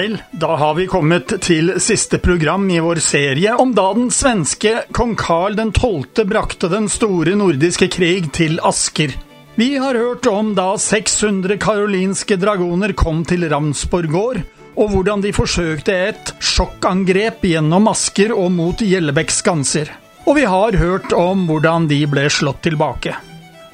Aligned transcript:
Vel, 0.00 0.22
da 0.30 0.56
har 0.56 0.74
vi 0.74 0.86
kommet 0.88 1.32
til 1.44 1.74
siste 1.76 2.16
program 2.24 2.62
i 2.72 2.78
vår 2.80 3.02
serie 3.04 3.52
om 3.60 3.74
da 3.76 3.90
den 3.92 4.06
svenske 4.08 4.86
kong 4.96 5.10
Karl 5.20 5.58
12. 5.60 6.22
brakte 6.24 6.70
den 6.72 6.86
store 6.88 7.34
nordiske 7.36 7.90
krig 7.92 8.30
til 8.32 8.56
Asker. 8.64 9.12
Vi 9.60 9.66
har 9.76 9.98
hørt 10.00 10.24
om 10.30 10.54
da 10.56 10.70
600 10.80 11.58
karolinske 11.60 12.38
dragoner 12.40 12.94
kom 12.96 13.26
til 13.28 13.44
Ramsborg 13.50 14.08
gård, 14.14 14.40
og 14.72 14.94
hvordan 14.94 15.26
de 15.26 15.34
forsøkte 15.36 15.98
et 16.06 16.32
sjokkangrep 16.40 17.44
gjennom 17.50 17.92
Asker 17.92 18.32
og 18.32 18.48
mot 18.56 18.80
Gjellebekk 18.80 19.36
skanser. 19.36 19.92
Og 20.24 20.40
vi 20.40 20.46
har 20.48 20.80
hørt 20.80 21.12
om 21.12 21.44
hvordan 21.50 21.90
de 21.92 22.00
ble 22.08 22.24
slått 22.32 22.64
tilbake. 22.70 23.18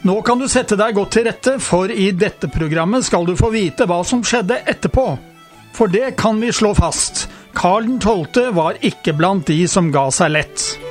Nå 0.03 0.19
kan 0.27 0.43
du 0.43 0.51
sette 0.51 0.75
deg 0.75 0.99
godt 0.99 1.15
til 1.21 1.31
rette, 1.31 1.57
for 1.63 1.87
i 1.87 2.11
dette 2.11 2.51
programmet 2.51 3.07
skal 3.07 3.31
du 3.31 3.37
få 3.39 3.55
vite 3.55 3.87
hva 3.87 4.03
som 4.03 4.27
skjedde 4.27 4.65
etterpå. 4.67 5.09
For 5.77 5.93
det 5.93 6.15
kan 6.17 6.41
vi 6.41 6.53
slå 6.53 6.75
fast. 6.75 7.27
Karl 7.53 7.99
12. 8.01 8.55
var 8.57 8.79
ikke 8.81 9.13
blant 9.13 9.51
de 9.53 9.59
som 9.69 9.91
ga 9.93 10.07
seg 10.09 10.33
lett. 10.33 10.86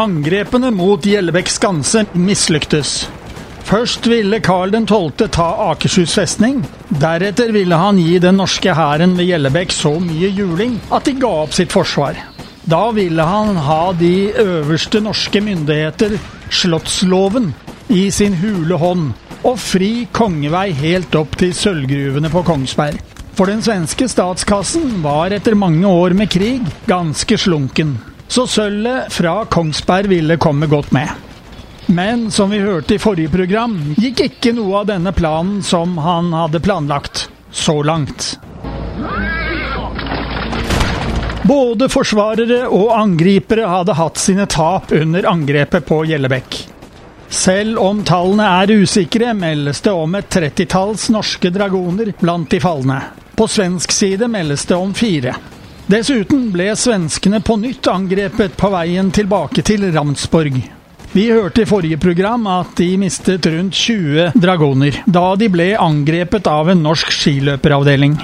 Angrepene 0.00 0.70
mot 0.72 1.04
Gjellebekk 1.04 1.50
skanse 1.52 2.06
mislyktes. 2.16 3.02
Først 3.68 4.06
ville 4.08 4.38
Karl 4.40 4.72
12. 4.72 5.26
ta 5.28 5.48
Akershus 5.66 6.14
festning. 6.16 6.62
Deretter 6.88 7.52
ville 7.52 7.76
han 7.76 7.98
gi 8.00 8.14
den 8.22 8.40
norske 8.40 8.72
hæren 8.72 9.12
ved 9.18 9.28
Gjellebekk 9.28 9.74
så 9.76 9.92
mye 10.00 10.30
juling 10.32 10.78
at 10.88 11.04
de 11.04 11.18
ga 11.20 11.34
opp 11.42 11.52
sitt 11.52 11.76
forsvar. 11.76 12.16
Da 12.64 12.80
ville 12.96 13.28
han 13.28 13.60
ha 13.60 13.92
de 13.92 14.32
øverste 14.40 15.04
norske 15.04 15.44
myndigheter, 15.44 16.16
slottsloven, 16.48 17.52
i 17.92 18.08
sin 18.14 18.38
hule 18.40 18.80
hånd, 18.80 19.10
og 19.44 19.60
fri 19.60 20.06
kongevei 20.16 20.70
helt 20.80 21.12
opp 21.20 21.36
til 21.42 21.52
sølvgruvene 21.52 22.32
på 22.32 22.46
Kongsberg. 22.48 23.02
For 23.36 23.52
den 23.52 23.60
svenske 23.64 24.08
statskassen 24.08 25.02
var 25.04 25.36
etter 25.36 25.58
mange 25.58 25.88
år 25.88 26.16
med 26.16 26.32
krig 26.32 26.64
ganske 26.88 27.36
slunken 27.40 27.98
så 28.30 28.46
sølvet 28.46 29.10
fra 29.12 29.44
Kongsberg 29.50 30.06
ville 30.06 30.36
komme 30.38 30.66
godt 30.70 30.92
med. 30.94 31.08
Men 31.90 32.30
som 32.30 32.50
vi 32.50 32.60
hørte 32.62 32.94
i 32.94 33.02
forrige 33.02 33.32
program, 33.32 33.74
gikk 33.98 34.22
ikke 34.28 34.52
noe 34.54 34.84
av 34.84 34.86
denne 34.92 35.10
planen 35.12 35.64
som 35.66 35.98
han 35.98 36.30
hadde 36.32 36.60
planlagt. 36.62 37.24
Så 37.50 37.82
langt. 37.82 38.36
Både 41.42 41.88
forsvarere 41.90 42.68
og 42.70 42.92
angripere 42.94 43.66
hadde 43.66 43.98
hatt 43.98 44.22
sine 44.22 44.46
tap 44.46 44.92
under 44.94 45.26
angrepet 45.26 45.88
på 45.90 46.04
Gjellebekk. 46.06 46.60
Selv 47.30 47.82
om 47.82 48.04
tallene 48.06 48.46
er 48.62 48.78
usikre, 48.78 49.34
meldes 49.34 49.82
det 49.82 49.90
om 49.90 50.14
et 50.14 50.30
trettitalls 50.30 51.10
norske 51.10 51.50
dragoner 51.50 52.14
blant 52.22 52.50
de 52.54 52.62
falne. 52.62 53.02
På 53.34 53.50
svensk 53.50 53.90
side 53.90 54.30
meldes 54.30 54.70
det 54.70 54.78
om 54.78 54.94
fire. 54.94 55.34
Dessuten 55.90 56.52
ble 56.54 56.68
svenskene 56.78 57.40
på 57.42 57.56
nytt 57.58 57.88
angrepet 57.90 58.52
på 58.54 58.68
veien 58.70 59.08
tilbake 59.10 59.64
til 59.66 59.88
Ramsborg. 59.90 60.60
Vi 61.10 61.24
hørte 61.32 61.64
i 61.64 61.66
forrige 61.66 61.98
program 61.98 62.44
at 62.46 62.76
de 62.78 62.92
mistet 63.00 63.48
rundt 63.50 63.74
20 63.74 64.36
dragoner, 64.38 65.00
da 65.10 65.32
de 65.40 65.48
ble 65.50 65.72
angrepet 65.74 66.46
av 66.46 66.70
en 66.70 66.84
norsk 66.84 67.10
skiløperavdeling. 67.16 68.14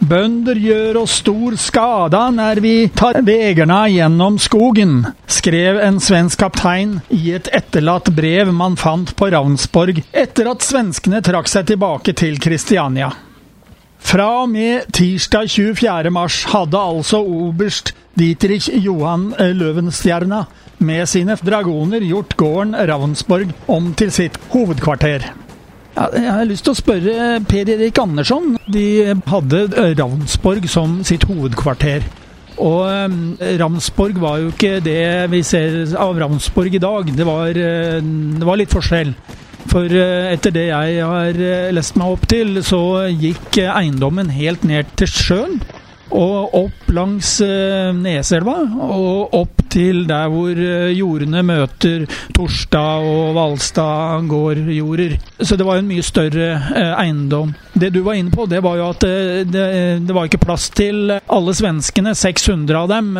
Bønder 0.00 0.56
gjør 0.56 1.02
oss 1.02 1.18
stor 1.20 1.58
skada 1.60 2.22
når 2.32 2.62
vi 2.64 2.72
tar 2.96 3.20
vegerne 3.26 3.82
gjennom 3.92 4.40
skogen, 4.40 5.02
skrev 5.28 5.82
en 5.84 6.00
svensk 6.00 6.40
kaptein 6.40 7.02
i 7.12 7.34
et 7.36 7.52
etterlatt 7.52 8.08
brev 8.16 8.48
man 8.56 8.80
fant 8.80 9.12
på 9.12 9.28
Ravnsborg 9.36 10.00
etter 10.08 10.48
at 10.54 10.64
svenskene 10.64 11.20
trakk 11.24 11.52
seg 11.52 11.68
tilbake 11.74 12.16
til 12.16 12.40
Kristiania. 12.40 13.12
Fra 14.04 14.26
og 14.42 14.50
med 14.52 14.90
tirsdag 14.92 15.48
24. 15.48 16.10
mars 16.12 16.42
hadde 16.52 16.78
altså 16.78 17.22
oberst 17.24 17.94
Dietrich 18.18 18.68
Johan 18.84 19.30
eh, 19.40 19.54
Løvenstjerna 19.56 20.42
med 20.84 21.08
sine 21.08 21.36
dragoner 21.40 22.04
gjort 22.04 22.36
gården 22.36 22.76
Ravnsborg 22.90 23.54
om 23.70 23.94
til 23.96 24.12
sitt 24.12 24.36
hovedkvarter. 24.52 25.24
Jeg 25.94 26.26
har 26.26 26.44
lyst 26.44 26.66
til 26.66 26.74
å 26.74 26.78
spørre 26.78 27.28
Per 27.48 27.70
Erik 27.70 27.98
Andersson. 28.02 28.58
De 28.68 29.14
hadde 29.30 29.62
eh, 29.72 29.94
Ravnsborg 29.96 30.68
som 30.68 31.00
sitt 31.08 31.24
hovedkvarter. 31.30 32.04
Og 32.60 32.84
Ravnsborg 32.84 33.58
Ramsborg 33.58 34.20
var 34.22 34.42
jo 34.42 34.52
ikke 34.52 34.76
det 34.84 35.30
vi 35.32 35.40
ser 35.42 35.80
av 35.98 36.20
Ravnsborg 36.20 36.76
i 36.76 36.82
dag. 36.82 37.08
Det 37.16 37.26
var, 37.26 37.56
det 37.56 38.46
var 38.46 38.60
litt 38.60 38.70
forskjell. 38.70 39.10
For 39.70 39.90
eh, 39.90 40.32
etter 40.34 40.54
det 40.54 40.68
jeg 40.70 40.98
har 41.04 41.38
eh, 41.40 41.70
lest 41.74 41.96
meg 42.00 42.16
opp 42.16 42.28
til, 42.30 42.60
så 42.64 42.82
gikk 43.10 43.62
eh, 43.62 43.72
eiendommen 43.72 44.32
helt 44.34 44.66
ned 44.68 44.92
til 44.98 45.10
sjøen. 45.10 45.58
Og 46.14 46.52
opp 46.54 46.90
langs 46.94 47.40
Neselva, 47.42 48.52
og 48.84 49.32
opp 49.34 49.64
til 49.72 50.04
der 50.06 50.28
hvor 50.30 50.60
jordene 50.94 51.40
møter 51.42 52.04
Torstad 52.36 53.02
og 53.08 53.32
Valstad 53.34 54.28
gårdjorder. 54.30 55.16
Så 55.40 55.58
det 55.58 55.66
var 55.66 55.80
en 55.80 55.88
mye 55.90 56.04
større 56.06 56.52
eiendom. 57.00 57.56
Det 57.74 57.90
du 57.96 58.04
var 58.06 58.20
inne 58.20 58.30
på, 58.30 58.46
det 58.46 58.62
var 58.62 58.78
jo 58.78 58.92
at 58.92 59.02
det, 59.02 59.68
det, 60.06 60.14
var 60.14 60.30
ikke 60.30 60.44
plass 60.44 60.68
til 60.76 61.16
alle 61.16 61.56
svenskene, 61.56 62.14
600 62.14 62.82
av 62.84 62.92
dem, 62.94 63.16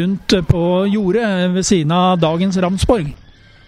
rundt 0.00 0.40
på 0.48 0.64
jordet 0.90 1.28
ved 1.54 1.70
siden 1.70 1.94
av 1.94 2.18
dagens 2.24 2.58
Ramsborg. 2.64 3.12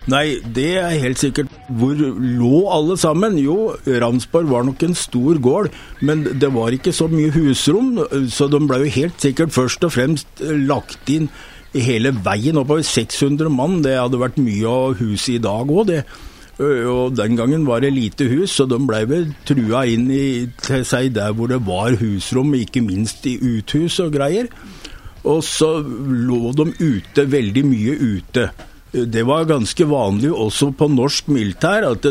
Nei, 0.07 0.37
det 0.55 0.77
er 0.79 1.01
helt 1.03 1.19
sikkert. 1.19 1.51
Hvor 1.67 1.99
lå 1.99 2.61
alle 2.71 2.95
sammen? 3.01 3.41
Jo, 3.43 3.73
Ramsborg 3.87 4.53
var 4.53 4.63
nok 4.69 4.85
en 4.87 4.95
stor 4.95 5.41
gård, 5.43 5.73
men 5.99 6.23
det 6.39 6.53
var 6.55 6.75
ikke 6.77 6.95
så 6.95 7.09
mye 7.11 7.33
husrom, 7.35 7.97
så 8.31 8.47
de 8.47 8.61
ble 8.63 8.85
jo 8.85 8.93
helt 9.01 9.19
sikkert 9.23 9.55
først 9.57 9.83
og 9.89 9.97
fremst 9.97 10.45
lagt 10.69 11.11
inn 11.11 11.27
hele 11.75 12.13
veien 12.25 12.61
oppover. 12.61 12.87
600 12.87 13.51
mann, 13.51 13.81
det 13.83 13.97
hadde 13.99 14.23
vært 14.23 14.39
mye 14.39 14.71
av 14.71 14.95
huset 15.01 15.41
i 15.41 15.43
dag 15.43 15.75
òg, 15.75 15.91
det. 15.91 16.05
Og 16.63 17.17
den 17.19 17.35
gangen 17.37 17.67
var 17.69 17.83
det 17.85 17.91
lite 17.93 18.31
hus, 18.31 18.55
så 18.57 18.65
de 18.71 18.79
ble 18.87 19.03
vel 19.11 19.27
trua 19.49 19.83
inn 19.91 20.07
i, 20.09 20.47
til 20.63 20.87
seg 20.89 21.11
der 21.19 21.35
hvor 21.37 21.51
det 21.51 21.59
var 21.67 21.99
husrom, 22.01 22.55
ikke 22.57 22.85
minst 22.87 23.27
i 23.27 23.35
uthus 23.43 23.99
og 24.07 24.15
greier. 24.15 24.49
Og 25.27 25.43
så 25.45 25.81
lå 25.83 26.55
de 26.55 26.71
ute, 26.79 27.27
veldig 27.27 27.67
mye 27.67 27.99
ute. 27.99 28.49
Det 29.05 29.23
var 29.29 29.45
ganske 29.45 29.85
vanlig 29.89 30.31
også 30.33 30.71
på 30.79 30.89
norsk 30.89 31.29
militær 31.29 31.85
at 31.91 32.07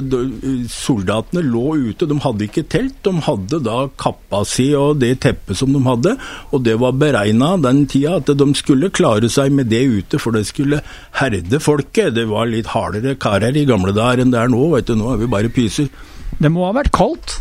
soldatene 0.70 1.42
lå 1.46 1.64
ute. 1.90 2.06
De 2.06 2.18
hadde 2.22 2.46
ikke 2.46 2.66
telt, 2.70 3.00
de 3.06 3.14
hadde 3.26 3.62
da 3.66 3.86
kappa 4.02 4.44
si 4.46 4.68
og 4.78 5.00
det 5.02 5.16
teppet 5.26 5.58
som 5.58 5.74
de 5.74 5.82
hadde. 5.88 6.14
Og 6.54 6.62
det 6.68 6.78
var 6.82 6.98
beregna 7.00 7.56
den 7.62 7.86
tida 7.90 8.20
at 8.20 8.30
de 8.30 8.50
skulle 8.60 8.92
klare 8.94 9.32
seg 9.32 9.56
med 9.56 9.72
det 9.74 9.82
ute, 9.90 10.22
for 10.22 10.36
det 10.36 10.46
skulle 10.52 10.84
herde 11.18 11.62
folket. 11.64 12.14
Det 12.20 12.28
var 12.30 12.52
litt 12.52 12.70
hardere 12.76 13.18
karer 13.18 13.58
i 13.58 13.66
gamle 13.66 13.96
dager 13.96 14.22
enn 14.22 14.36
det 14.36 14.44
er 14.44 14.54
nå, 14.54 14.70
vet 14.76 14.92
du. 14.92 14.98
Nå 15.00 15.16
er 15.16 15.24
vi 15.24 15.32
bare 15.32 15.54
pyser. 15.54 15.90
Det 16.38 16.52
må 16.52 16.68
ha 16.68 16.76
vært 16.76 16.94
kaldt? 16.96 17.40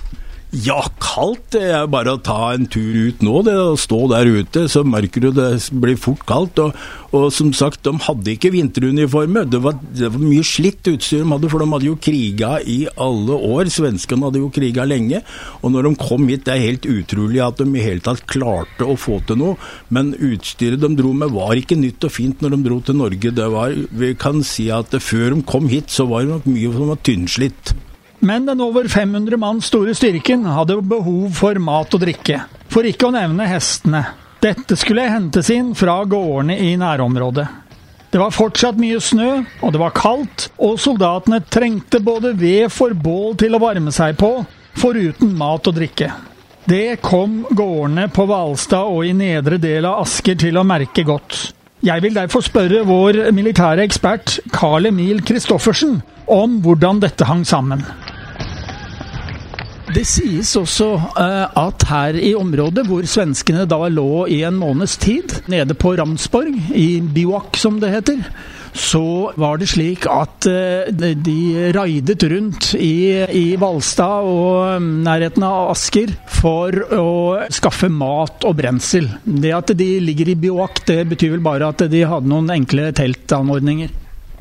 Ja, 0.54 0.84
kaldt. 1.02 1.48
Det 1.56 1.64
er 1.74 1.88
bare 1.90 2.12
å 2.14 2.20
ta 2.22 2.52
en 2.54 2.68
tur 2.70 2.94
ut 2.94 3.22
nå. 3.26 3.40
det 3.42 3.54
Å 3.58 3.74
stå 3.80 4.04
der 4.12 4.28
ute, 4.30 4.68
så 4.70 4.84
merker 4.86 5.24
du 5.24 5.32
det 5.34 5.48
blir 5.82 5.96
fort 5.98 6.22
kaldt. 6.28 6.60
Og, 6.62 6.76
og 7.10 7.24
som 7.34 7.50
sagt, 7.56 7.80
de 7.82 7.90
hadde 8.04 8.30
ikke 8.36 8.52
vinteruniformer. 8.54 9.48
Det 9.50 9.58
var, 9.64 9.80
det 9.90 10.12
var 10.14 10.22
mye 10.22 10.44
slitt 10.46 10.86
utstyr 10.92 11.24
de 11.24 11.30
hadde, 11.32 11.50
for 11.50 11.62
de 11.62 11.66
hadde 11.72 11.88
jo 11.88 11.96
kriga 11.98 12.52
i 12.62 12.84
alle 12.94 13.38
år. 13.48 13.70
Svenskene 13.74 14.28
hadde 14.28 14.42
jo 14.44 14.52
kriga 14.54 14.86
lenge. 14.86 15.24
Og 15.62 15.74
når 15.74 15.88
de 15.88 15.92
kom 16.04 16.28
hit, 16.30 16.44
det 16.46 16.54
er 16.54 16.66
helt 16.68 16.86
utrolig 16.86 17.42
at 17.42 17.58
de 17.58 17.66
i 17.74 17.86
hele 17.86 18.04
tatt 18.04 18.22
klarte 18.30 18.86
å 18.86 18.94
få 19.00 19.18
til 19.26 19.40
noe. 19.40 19.56
Men 19.90 20.12
utstyret 20.14 20.84
de 20.84 20.92
dro 21.00 21.10
med 21.18 21.34
var 21.34 21.58
ikke 21.58 21.80
nytt 21.80 22.06
og 22.06 22.14
fint 22.14 22.44
når 22.44 22.54
de 22.54 22.60
dro 22.68 22.78
til 22.84 23.00
Norge. 23.00 23.34
Det 23.34 23.48
var, 23.56 23.74
vi 23.74 24.12
kan 24.14 24.44
si 24.46 24.68
at 24.70 24.94
før 25.02 25.34
de 25.34 25.42
kom 25.50 25.66
hit, 25.72 25.90
så 25.90 26.06
var 26.06 26.22
det 26.22 26.36
nok 26.36 26.48
mye 26.52 26.76
som 26.78 26.94
var 26.94 27.02
tynnslitt. 27.02 27.74
Men 28.24 28.46
den 28.46 28.60
over 28.64 28.88
500 28.88 29.36
mann 29.36 29.60
store 29.60 29.92
styrken 29.94 30.46
hadde 30.48 30.78
behov 30.88 31.34
for 31.36 31.58
mat 31.60 31.92
og 31.92 32.00
drikke, 32.00 32.38
for 32.72 32.88
ikke 32.88 33.10
å 33.10 33.12
nevne 33.12 33.44
hestene. 33.50 34.00
Dette 34.40 34.78
skulle 34.80 35.04
hentes 35.12 35.50
inn 35.52 35.74
fra 35.76 35.98
gårdene 36.08 36.56
i 36.56 36.70
nærområdet. 36.80 37.44
Det 38.08 38.20
var 38.22 38.32
fortsatt 38.32 38.78
mye 38.80 39.00
snø, 39.02 39.28
og 39.60 39.74
det 39.74 39.80
var 39.82 39.92
kaldt, 39.96 40.46
og 40.56 40.78
soldatene 40.80 41.42
trengte 41.52 42.00
både 42.00 42.30
ved 42.38 42.72
for 42.72 42.94
bål 42.96 43.34
til 43.42 43.56
å 43.56 43.60
varme 43.60 43.92
seg 43.92 44.16
på, 44.20 44.30
foruten 44.78 45.34
mat 45.36 45.68
og 45.68 45.76
drikke. 45.76 46.08
Det 46.64 47.02
kom 47.04 47.42
gårdene 47.52 48.06
på 48.14 48.24
Hvalstad 48.30 48.88
og 48.88 49.04
i 49.04 49.12
nedre 49.12 49.58
del 49.60 49.84
av 49.90 50.06
Asker 50.06 50.38
til 50.40 50.56
å 50.56 50.64
merke 50.64 51.04
godt. 51.04 51.50
Jeg 51.84 52.00
vil 52.00 52.16
derfor 52.16 52.40
spørre 52.40 52.86
vår 52.88 53.20
militære 53.36 53.84
ekspert 53.84 54.38
Carl 54.54 54.88
Emil 54.88 55.20
Christoffersen 55.26 55.98
om 56.32 56.60
hvordan 56.64 57.02
dette 57.04 57.28
hang 57.28 57.44
sammen. 57.44 57.84
Det 59.92 60.04
sies 60.08 60.54
også 60.56 60.86
uh, 60.96 61.44
at 61.60 61.84
her 61.90 62.16
i 62.16 62.32
området 62.38 62.86
hvor 62.88 63.04
svenskene 63.08 63.66
da 63.68 63.82
lå 63.92 64.24
i 64.32 64.40
en 64.46 64.56
måneds 64.56 64.96
tid, 65.02 65.34
nede 65.52 65.76
på 65.76 65.92
Ramsborg, 65.98 66.56
i 66.72 67.02
Biwak 67.04 67.58
som 67.60 67.76
det 67.82 67.92
heter, 67.92 68.22
så 68.74 69.30
var 69.38 69.60
det 69.60 69.68
slik 69.74 70.06
at 70.08 70.48
uh, 70.48 70.88
de 71.26 71.36
raidet 71.76 72.24
rundt 72.32 72.70
i, 72.78 73.24
i 73.28 73.44
Valstad 73.60 74.24
og 74.24 74.78
um, 74.80 74.88
nærheten 75.04 75.44
av 75.44 75.74
Asker 75.74 76.14
for 76.32 76.80
å 76.96 77.10
skaffe 77.52 77.92
mat 77.92 78.48
og 78.48 78.56
brensel. 78.62 79.10
Det 79.24 79.52
at 79.52 79.74
de 79.76 79.90
ligger 80.00 80.32
i 80.32 80.38
Biwak, 80.46 80.80
det 80.88 81.02
betyr 81.12 81.36
vel 81.36 81.44
bare 81.44 81.68
at 81.74 81.84
de 81.92 82.06
hadde 82.08 82.32
noen 82.32 82.48
enkle 82.56 82.88
teltanordninger. 82.96 83.92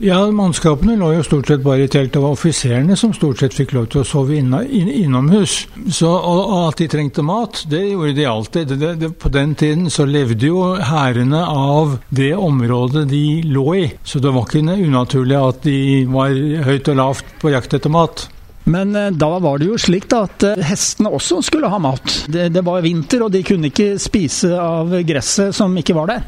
Ja, 0.01 0.23
mannskapene 0.33 0.95
lå 0.97 1.11
jo 1.13 1.23
stort 1.25 1.47
sett 1.47 1.61
bare 1.61 1.85
i 1.85 1.89
telt. 1.91 2.15
Det 2.15 2.21
var 2.23 2.33
offiserene 2.33 2.95
som 2.97 3.13
stort 3.13 3.43
sett 3.43 3.53
fikk 3.53 3.75
lov 3.75 3.91
til 3.93 4.01
å 4.01 4.07
sove 4.07 4.39
inna, 4.39 4.63
inn, 4.65 4.89
innomhus. 4.89 5.67
Så, 5.85 6.09
og, 6.09 6.41
og, 6.41 6.61
at 6.71 6.81
de 6.81 6.87
trengte 6.89 7.25
mat, 7.25 7.61
det 7.69 7.83
gjorde 7.91 8.15
de 8.17 8.25
alltid. 8.25 8.73
Det, 8.81 8.93
det, 9.03 9.11
på 9.21 9.29
den 9.33 9.53
tiden 9.59 9.91
så 9.93 10.07
levde 10.09 10.49
jo 10.49 10.73
hærene 10.81 11.43
av 11.45 11.99
det 12.09 12.31
området 12.33 13.05
de 13.11 13.43
lå 13.45 13.67
i. 13.83 13.85
Så 14.03 14.23
det 14.23 14.33
var 14.33 14.49
ikke 14.49 14.65
unaturlig 14.65 15.37
at 15.37 15.61
de 15.67 15.77
var 16.09 16.33
høyt 16.65 16.89
og 16.89 16.97
lavt 16.97 17.35
på 17.43 17.53
jakt 17.53 17.77
etter 17.77 17.93
mat. 17.93 18.25
Men 18.63 18.95
eh, 18.95 19.11
da 19.11 19.37
var 19.43 19.59
det 19.59 19.69
jo 19.69 19.77
slik 19.77 20.09
da 20.09 20.23
at 20.25 20.47
eh, 20.47 20.65
hestene 20.65 21.11
også 21.13 21.41
skulle 21.45 21.69
ha 21.69 21.79
mat. 21.83 22.23
Det, 22.31 22.49
det 22.55 22.65
var 22.65 22.81
vinter, 22.81 23.27
og 23.27 23.33
de 23.33 23.43
kunne 23.45 23.69
ikke 23.69 23.93
spise 24.01 24.55
av 24.57 24.93
gresset 25.05 25.53
som 25.55 25.77
ikke 25.77 25.97
var 25.97 26.15
der. 26.15 26.27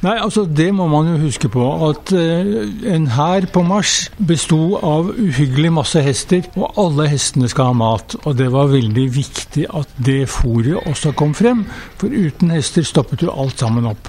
Nei, 0.00 0.14
altså 0.16 0.46
Det 0.48 0.70
må 0.72 0.86
man 0.88 1.10
jo 1.10 1.18
huske 1.26 1.50
på. 1.52 1.64
At 1.90 2.12
uh, 2.16 2.94
en 2.94 3.08
hær 3.12 3.44
på 3.52 3.62
Mars 3.66 4.08
besto 4.16 4.78
av 4.80 5.10
uhyggelig 5.12 5.74
masse 5.76 6.00
hester, 6.04 6.46
og 6.56 6.80
alle 6.80 7.10
hestene 7.12 7.50
skal 7.52 7.72
ha 7.72 7.76
mat. 7.76 8.16
Og 8.24 8.38
det 8.38 8.48
var 8.54 8.72
veldig 8.72 9.06
viktig 9.12 9.66
at 9.68 9.92
det 10.00 10.22
fôret 10.32 10.80
også 10.88 11.12
kom 11.12 11.36
frem, 11.36 11.66
for 12.00 12.08
uten 12.08 12.54
hester 12.56 12.86
stoppet 12.88 13.26
jo 13.26 13.34
alt 13.36 13.60
sammen 13.60 13.92
opp. 13.92 14.08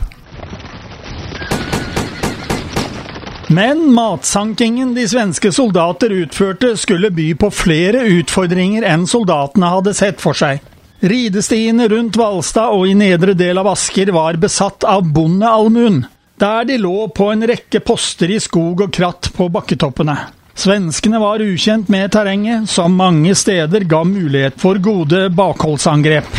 Men 3.52 3.90
matsankingen 3.92 4.94
de 4.96 5.04
svenske 5.12 5.52
soldater 5.52 6.14
utførte, 6.22 6.78
skulle 6.80 7.12
by 7.12 7.34
på 7.36 7.50
flere 7.52 8.06
utfordringer 8.22 8.86
enn 8.88 9.04
soldatene 9.12 9.74
hadde 9.74 9.92
sett 9.98 10.24
for 10.24 10.38
seg. 10.38 10.64
Ridestiene 11.01 11.88
rundt 11.89 12.13
Hvalstad 12.13 12.75
og 12.75 12.86
i 12.86 12.92
nedre 12.94 13.33
del 13.33 13.57
av 13.57 13.71
Asker 13.71 14.12
var 14.13 14.38
besatt 14.38 14.86
av 14.86 15.07
bondeallmuen, 15.09 16.03
der 16.38 16.68
de 16.69 16.77
lå 16.77 17.07
på 17.18 17.31
en 17.33 17.42
rekke 17.50 17.81
poster 17.81 18.30
i 18.30 18.38
skog 18.38 18.83
og 18.86 18.94
kratt 18.94 19.31
på 19.33 19.48
bakketoppene. 19.50 20.13
Svenskene 20.53 21.18
var 21.24 21.42
ukjent 21.42 21.89
med 21.89 22.13
terrenget, 22.13 22.69
som 22.69 22.94
mange 22.94 23.33
steder 23.33 23.88
ga 23.89 24.03
mulighet 24.06 24.62
for 24.62 24.77
gode 24.77 25.24
bakholdsangrep. 25.33 26.30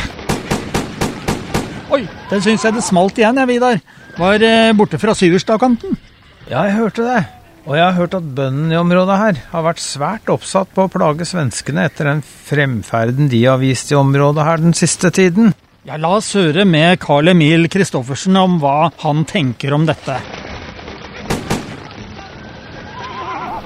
Oi, 1.90 2.04
det 2.30 2.42
syns 2.46 2.62
jeg 2.62 2.78
det 2.78 2.86
smalt 2.86 3.18
igjen, 3.18 3.42
jeg, 3.42 3.50
Vidar. 3.50 3.82
Var 4.14 4.46
eh, 4.46 4.72
borte 4.78 5.02
fra 5.02 5.16
Syverstadkanten. 5.18 5.98
Ja, 6.46 6.68
jeg 6.68 6.78
hørte 6.78 7.08
det. 7.08 7.24
Og 7.62 7.76
jeg 7.78 7.84
har 7.84 7.94
hørt 7.94 8.14
at 8.18 8.30
bøndene 8.34 8.74
i 8.74 8.78
området 8.80 9.16
her 9.20 9.36
har 9.52 9.62
vært 9.68 9.82
svært 9.82 10.30
oppsatt 10.32 10.72
på 10.74 10.88
å 10.88 10.90
plage 10.90 11.26
svenskene 11.28 11.84
etter 11.86 12.08
den 12.10 12.22
fremferden 12.26 13.28
de 13.30 13.44
har 13.44 13.60
vist 13.62 13.92
i 13.92 13.98
området 13.98 14.46
her 14.48 14.64
den 14.64 14.74
siste 14.74 15.12
tiden. 15.14 15.52
Ja, 15.86 15.94
La 15.98 16.16
oss 16.18 16.32
høre 16.38 16.64
med 16.66 16.98
Carl 17.02 17.30
Emil 17.30 17.68
Kristoffersen 17.70 18.38
om 18.38 18.58
hva 18.62 18.90
han 19.04 19.22
tenker 19.30 19.74
om 19.76 19.86
dette. 19.86 20.18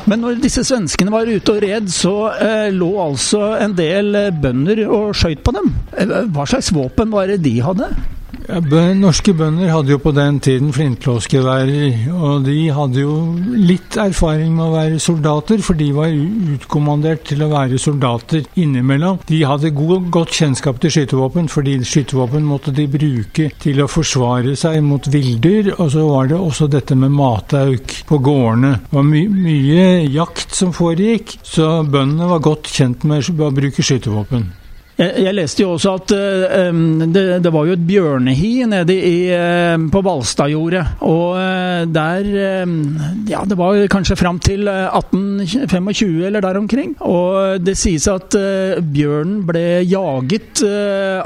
Men 0.06 0.20
når 0.22 0.36
disse 0.44 0.62
svenskene 0.62 1.10
var 1.10 1.26
ute 1.26 1.56
og 1.56 1.64
red, 1.64 1.88
så 1.90 2.14
eh, 2.36 2.68
lå 2.70 2.92
altså 3.02 3.56
en 3.58 3.72
del 3.74 4.12
eh, 4.14 4.28
bønder 4.30 4.84
og 4.86 5.16
skøyt 5.18 5.40
på 5.42 5.56
dem. 5.56 5.72
Eh, 5.98 6.12
hva 6.36 6.44
slags 6.46 6.68
våpen 6.76 7.10
var 7.10 7.32
det 7.32 7.40
de 7.42 7.56
hadde? 7.64 7.90
Ja, 8.46 8.60
norske 8.94 9.32
bønder 9.34 9.70
hadde 9.72 9.90
jo 9.90 9.98
på 10.02 10.12
den 10.14 10.38
tiden 10.42 10.72
flintlåsgeværer, 10.74 12.08
og 12.14 12.44
de 12.46 12.56
hadde 12.74 13.02
jo 13.02 13.14
litt 13.58 13.96
erfaring 13.98 14.52
med 14.54 14.64
å 14.66 14.74
være 14.74 15.00
soldater, 15.02 15.62
for 15.66 15.78
de 15.78 15.88
var 15.94 16.14
utkommandert 16.54 17.24
til 17.26 17.42
å 17.42 17.50
være 17.50 17.80
soldater 17.82 18.44
innimellom. 18.58 19.18
De 19.26 19.40
hadde 19.46 19.72
god, 19.74 20.10
godt 20.14 20.34
kjennskap 20.38 20.78
til 20.82 20.94
skytevåpen, 20.94 21.50
fordi 21.50 21.78
skytevåpen 21.86 22.46
måtte 22.46 22.74
de 22.76 22.86
bruke 22.90 23.48
til 23.62 23.82
å 23.82 23.88
forsvare 23.90 24.54
seg 24.58 24.78
mot 24.86 25.10
villdyr. 25.10 25.72
Og 25.76 25.90
så 25.94 26.06
var 26.06 26.30
det 26.30 26.38
også 26.38 26.70
dette 26.70 26.98
med 26.98 27.14
matauk 27.14 27.96
på 28.06 28.20
gårdene. 28.22 28.76
Det 28.84 29.00
var 29.00 29.10
my 29.10 29.24
mye 29.32 29.88
jakt 30.12 30.54
som 30.54 30.74
foregikk, 30.76 31.38
så 31.46 31.80
bøndene 31.82 32.30
var 32.30 32.46
godt 32.46 32.70
kjent 32.70 33.06
med 33.06 33.26
å 33.26 33.50
bruke 33.54 33.86
skytevåpen. 33.86 34.46
Jeg, 34.96 35.34
leste 35.36 35.60
jo 35.60 35.74
også 35.74 35.92
at 35.98 36.12
uh, 36.16 37.02
det, 37.12 37.50
var 37.52 37.66
jo 37.68 37.74
et 37.76 37.84
bjørnehi 37.84 38.64
nede 38.64 38.94
i, 38.96 39.28
uh, 39.28 39.76
på 39.92 40.00
Valstadjordet. 40.00 40.84
Og 41.04 41.36
uh, 41.36 41.84
der 41.84 42.24
Ja, 43.26 43.42
det 43.44 43.58
var 43.58 43.76
kanskje 43.92 44.16
fram 44.16 44.38
til 44.40 44.68
1825 44.68 46.26
eller 46.28 46.40
der 46.40 46.58
omkring. 46.58 46.94
Og 47.04 47.60
det 47.60 47.76
sies 47.78 48.06
at 48.08 48.32
bjørnen 48.80 49.42
ble 49.46 49.82
jaget 49.84 50.62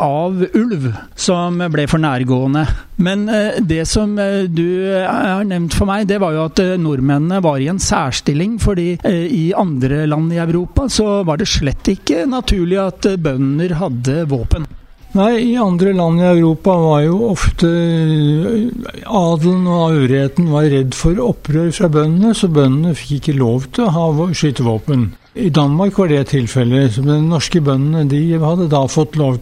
av 0.00 0.40
ulv 0.56 0.88
som 1.14 1.60
ble 1.70 1.86
for 1.90 2.02
nærgående. 2.02 2.64
Men 3.00 3.24
det 3.64 3.86
som 3.88 4.16
du 4.52 4.66
har 4.92 5.44
nevnt 5.48 5.76
for 5.76 5.88
meg, 5.88 6.06
det 6.08 6.18
var 6.20 6.34
jo 6.36 6.46
at 6.48 6.60
nordmennene 6.80 7.40
var 7.44 7.60
i 7.60 7.70
en 7.72 7.80
særstilling. 7.80 8.58
Fordi 8.60 8.88
i 9.04 9.44
andre 9.56 10.02
land 10.10 10.34
i 10.34 10.40
Europa 10.42 10.88
så 10.92 11.20
var 11.28 11.40
det 11.40 11.48
slett 11.48 11.92
ikke 11.94 12.26
naturlig 12.28 12.80
at 12.82 13.10
bøndene 13.20 13.59
bønder 13.60 13.76
hadde 13.76 14.24
våpen? 14.28 14.66
Nei, 15.12 15.40
i 15.42 15.56
andre 15.58 15.92
land 15.92 16.20
i 16.20 16.28
Europa 16.28 16.70
var 16.78 17.00
jo 17.02 17.16
ofte 17.32 17.66
eh, 17.66 18.68
adelen 19.04 19.66
og 19.66 19.96
øvrigheten 19.96 20.52
var 20.52 20.68
redd 20.70 20.94
for 20.94 21.18
opprør 21.18 21.72
fra 21.74 21.90
bøndene, 21.90 22.30
så 22.32 22.46
bøndene 22.46 22.94
fikk 22.94 23.16
ikke 23.18 23.38
lov 23.40 23.66
til 23.74 23.88
å 23.88 23.94
ha 23.96 24.28
skytevåpen. 24.30 25.08
I 25.34 25.50
Danmark 25.50 25.98
var 25.98 26.12
det 26.12 26.28
tilfellet. 26.30 27.00
De 27.02 27.18
norske 27.26 27.60
bøndene 27.60 28.06
de 28.08 28.38
hadde 28.38 28.70
da 28.70 28.84
fått 28.86 29.18
lov. 29.18 29.40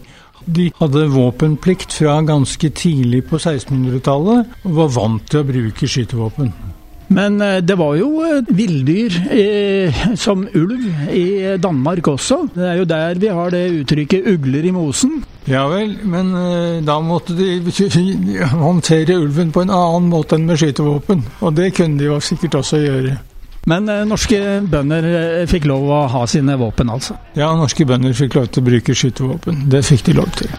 De 0.49 0.71
hadde 0.79 1.05
våpenplikt 1.13 1.93
fra 1.93 2.17
ganske 2.25 2.73
tidlig 2.73 3.27
på 3.29 3.37
1600-tallet 3.37 4.65
og 4.65 4.75
var 4.81 4.93
vant 4.97 5.29
til 5.29 5.43
å 5.43 5.49
bruke 5.51 5.89
skytevåpen. 5.89 6.53
Men 7.09 7.41
eh, 7.41 7.57
det 7.57 7.75
var 7.75 7.95
jo 7.97 8.09
eh, 8.21 8.49
villdyr 8.53 9.15
eh, 9.33 10.01
som 10.15 10.45
ulv 10.53 11.09
i 11.13 11.57
Danmark 11.57 12.07
også. 12.07 12.43
Det 12.53 12.67
er 12.69 12.77
jo 12.77 12.89
der 12.89 13.21
vi 13.21 13.31
har 13.33 13.49
det 13.49 13.63
uttrykket 13.81 14.27
'ugler 14.27 14.65
i 14.69 14.71
mosen'. 14.71 15.23
Ja 15.49 15.65
vel, 15.67 15.95
men 16.05 16.29
da 16.85 16.99
måtte 17.01 17.33
de 17.33 17.57
håndtere 18.67 19.17
ulven 19.17 19.51
på 19.51 19.63
en 19.65 19.73
annen 19.73 20.09
måte 20.11 20.37
enn 20.37 20.45
med 20.45 20.59
skytevåpen. 20.61 21.23
Og 21.41 21.55
det 21.57 21.73
kunne 21.73 21.97
de 21.97 22.05
jo 22.05 22.19
sikkert 22.19 22.59
også 22.61 22.77
gjøre. 22.77 23.17
Men 23.65 23.89
norske 24.07 24.61
bønder 24.69 25.45
fikk 25.49 25.65
lov 25.65 25.89
å 25.89 26.03
ha 26.13 26.25
sine 26.29 26.55
våpen, 26.57 26.89
altså? 26.89 27.17
Ja, 27.35 27.49
norske 27.57 27.85
bønder 27.85 28.13
fikk 28.13 28.37
lov 28.37 28.47
til 28.53 28.61
å 28.61 28.69
bruke 28.69 28.95
skytevåpen. 28.95 29.65
Det 29.71 29.81
fikk 29.85 30.05
de 30.05 30.19
lov 30.21 30.29
til. 30.37 30.53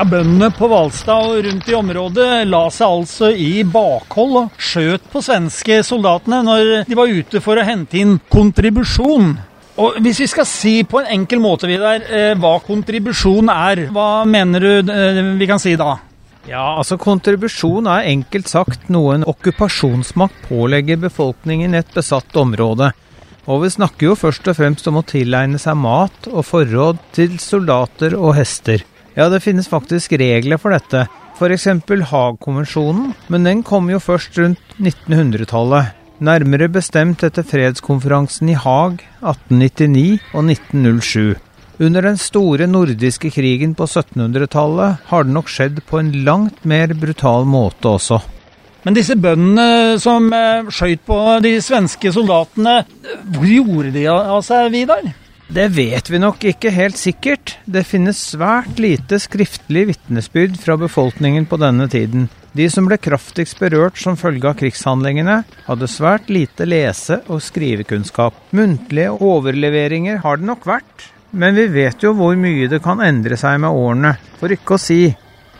Ja, 0.00 0.06
Bøndene 0.08 0.46
på 0.56 0.64
Hvalstad 0.64 1.26
og 1.28 1.42
rundt 1.44 1.66
i 1.68 1.74
området 1.76 2.26
la 2.48 2.60
seg 2.72 2.88
altså 2.88 3.28
i 3.36 3.60
bakhold 3.68 4.36
og 4.40 4.54
skjøt 4.56 5.10
på 5.12 5.20
svenske 5.20 5.82
soldatene 5.84 6.38
når 6.46 6.68
de 6.88 6.96
var 6.96 7.10
ute 7.12 7.42
for 7.44 7.60
å 7.60 7.64
hente 7.68 7.98
inn 8.00 8.14
kontribusjon. 8.32 9.34
Og 9.76 9.98
Hvis 10.00 10.22
vi 10.22 10.28
skal 10.32 10.46
si 10.48 10.72
på 10.88 11.02
en 11.02 11.10
enkel 11.18 11.42
måte 11.44 11.68
Vidar, 11.68 12.00
eh, 12.00 12.32
hva 12.32 12.54
kontribusjon 12.64 13.52
er, 13.52 13.82
hva 13.92 14.24
mener 14.24 14.64
du 14.64 14.88
eh, 14.94 15.20
vi 15.36 15.48
kan 15.50 15.60
si 15.60 15.74
da? 15.76 15.98
Ja, 16.48 16.78
altså 16.80 16.96
Kontribusjon 16.96 17.90
er 17.92 18.08
enkelt 18.08 18.48
sagt 18.48 18.88
noe 18.88 19.18
en 19.18 19.26
okkupasjonsmakt 19.28 20.46
pålegger 20.46 20.96
befolkningen 21.02 21.76
i 21.76 21.82
et 21.82 21.92
besatt 21.92 22.40
område. 22.40 22.88
Og 23.52 23.66
vi 23.66 23.74
snakker 23.76 24.08
jo 24.08 24.16
først 24.16 24.48
og 24.48 24.56
fremst 24.62 24.88
om 24.88 25.02
å 25.02 25.04
tilegne 25.04 25.60
seg 25.60 25.76
mat 25.76 26.30
og 26.32 26.40
forråd 26.54 27.04
til 27.12 27.36
soldater 27.36 28.16
og 28.16 28.38
hester. 28.40 28.86
Ja, 29.16 29.28
det 29.28 29.42
finnes 29.42 29.68
faktisk 29.68 30.12
regler 30.20 30.60
for 30.60 30.74
dette, 30.74 31.06
f.eks. 31.34 31.66
Haag-konvensjonen, 32.10 33.12
men 33.32 33.46
den 33.48 33.62
kom 33.66 33.90
jo 33.90 33.98
først 34.02 34.38
rundt 34.38 34.76
1900-tallet. 34.78 35.96
Nærmere 36.20 36.68
bestemt 36.68 37.24
etter 37.24 37.46
fredskonferansen 37.48 38.50
i 38.52 38.58
Haag 38.60 39.00
1899 39.22 40.18
og 40.34 40.50
1907. 40.52 41.38
Under 41.80 42.04
den 42.04 42.18
store 42.20 42.66
nordiske 42.68 43.30
krigen 43.32 43.72
på 43.74 43.86
1700-tallet 43.88 45.06
har 45.08 45.24
det 45.24 45.32
nok 45.32 45.48
skjedd 45.48 45.80
på 45.88 45.96
en 46.02 46.12
langt 46.26 46.60
mer 46.68 46.92
brutal 46.92 47.48
måte 47.48 47.94
også. 47.96 48.20
Men 48.84 48.96
disse 48.96 49.16
bøndene 49.16 49.96
som 50.00 50.28
eh, 50.32 50.68
skøyt 50.72 51.02
på 51.08 51.16
de 51.44 51.54
svenske 51.64 52.12
soldatene, 52.12 52.82
hvor 53.32 53.48
gjorde 53.48 53.92
de 53.96 54.06
av 54.12 54.44
seg, 54.44 54.70
Vidar? 54.76 55.08
Det 55.50 55.64
vet 55.74 56.06
vi 56.10 56.18
nok 56.22 56.44
ikke 56.46 56.70
helt 56.70 56.94
sikkert. 56.94 57.56
Det 57.66 57.82
finnes 57.82 58.18
svært 58.22 58.78
lite 58.78 59.18
skriftlig 59.18 59.88
vitnesbyrd 59.88 60.54
fra 60.62 60.76
befolkningen 60.78 61.48
på 61.50 61.58
denne 61.58 61.88
tiden. 61.90 62.28
De 62.54 62.68
som 62.70 62.86
ble 62.86 62.94
kraftigst 63.02 63.58
berørt 63.58 63.98
som 63.98 64.18
følge 64.18 64.46
av 64.46 64.54
krigshandlingene, 64.60 65.40
hadde 65.66 65.88
svært 65.90 66.30
lite 66.30 66.68
lese- 66.70 67.18
og 67.26 67.42
skrivekunnskap. 67.42 68.36
Muntlige 68.54 69.10
overleveringer 69.10 70.22
har 70.22 70.38
det 70.38 70.46
nok 70.46 70.68
vært, 70.70 71.08
men 71.34 71.58
vi 71.58 71.66
vet 71.74 72.06
jo 72.06 72.14
hvor 72.14 72.38
mye 72.38 72.70
det 72.70 72.78
kan 72.86 73.02
endre 73.02 73.38
seg 73.40 73.58
med 73.58 73.74
årene, 73.74 74.14
for 74.38 74.54
ikke 74.54 74.78
å 74.78 74.82
si 74.82 75.00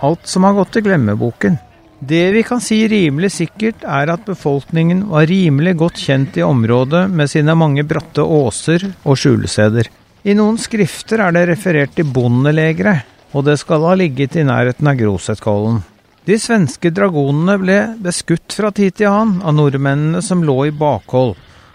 alt 0.07 0.31
som 0.31 0.47
har 0.47 0.55
gått 0.55 0.79
i 0.79 0.85
glemmeboken. 0.87 1.59
Det 2.01 2.31
vi 2.33 2.43
kan 2.43 2.63
si 2.65 2.79
rimelig 2.89 3.29
sikkert, 3.35 3.83
er 3.85 4.09
at 4.09 4.25
befolkningen 4.25 5.03
var 5.11 5.29
rimelig 5.29 5.75
godt 5.83 6.01
kjent 6.01 6.39
i 6.41 6.45
området 6.47 7.03
med 7.13 7.29
sine 7.29 7.53
mange 7.53 7.85
bratte 7.85 8.25
åser 8.25 8.87
og 9.05 9.19
skjulesteder. 9.21 9.91
I 10.25 10.33
noen 10.37 10.57
skrifter 10.61 11.21
er 11.27 11.35
det 11.37 11.47
referert 11.51 11.93
til 11.97 12.09
bondelegre, 12.09 13.03
og 13.37 13.45
det 13.45 13.59
skal 13.61 13.85
ha 13.85 13.93
ligget 14.01 14.39
i 14.41 14.47
nærheten 14.49 14.89
av 14.89 14.97
Grosetkollen. 14.97 15.83
De 16.25 16.39
svenske 16.41 16.89
dragonene 16.93 17.57
ble 17.61 17.79
beskutt 18.01 18.57
fra 18.57 18.71
tid 18.73 18.97
til 18.97 19.11
annen 19.11 19.45
av 19.45 19.57
nordmennene 19.57 20.23
som 20.25 20.45
lå 20.45 20.57
i 20.71 20.73
bakhold. 20.73 21.35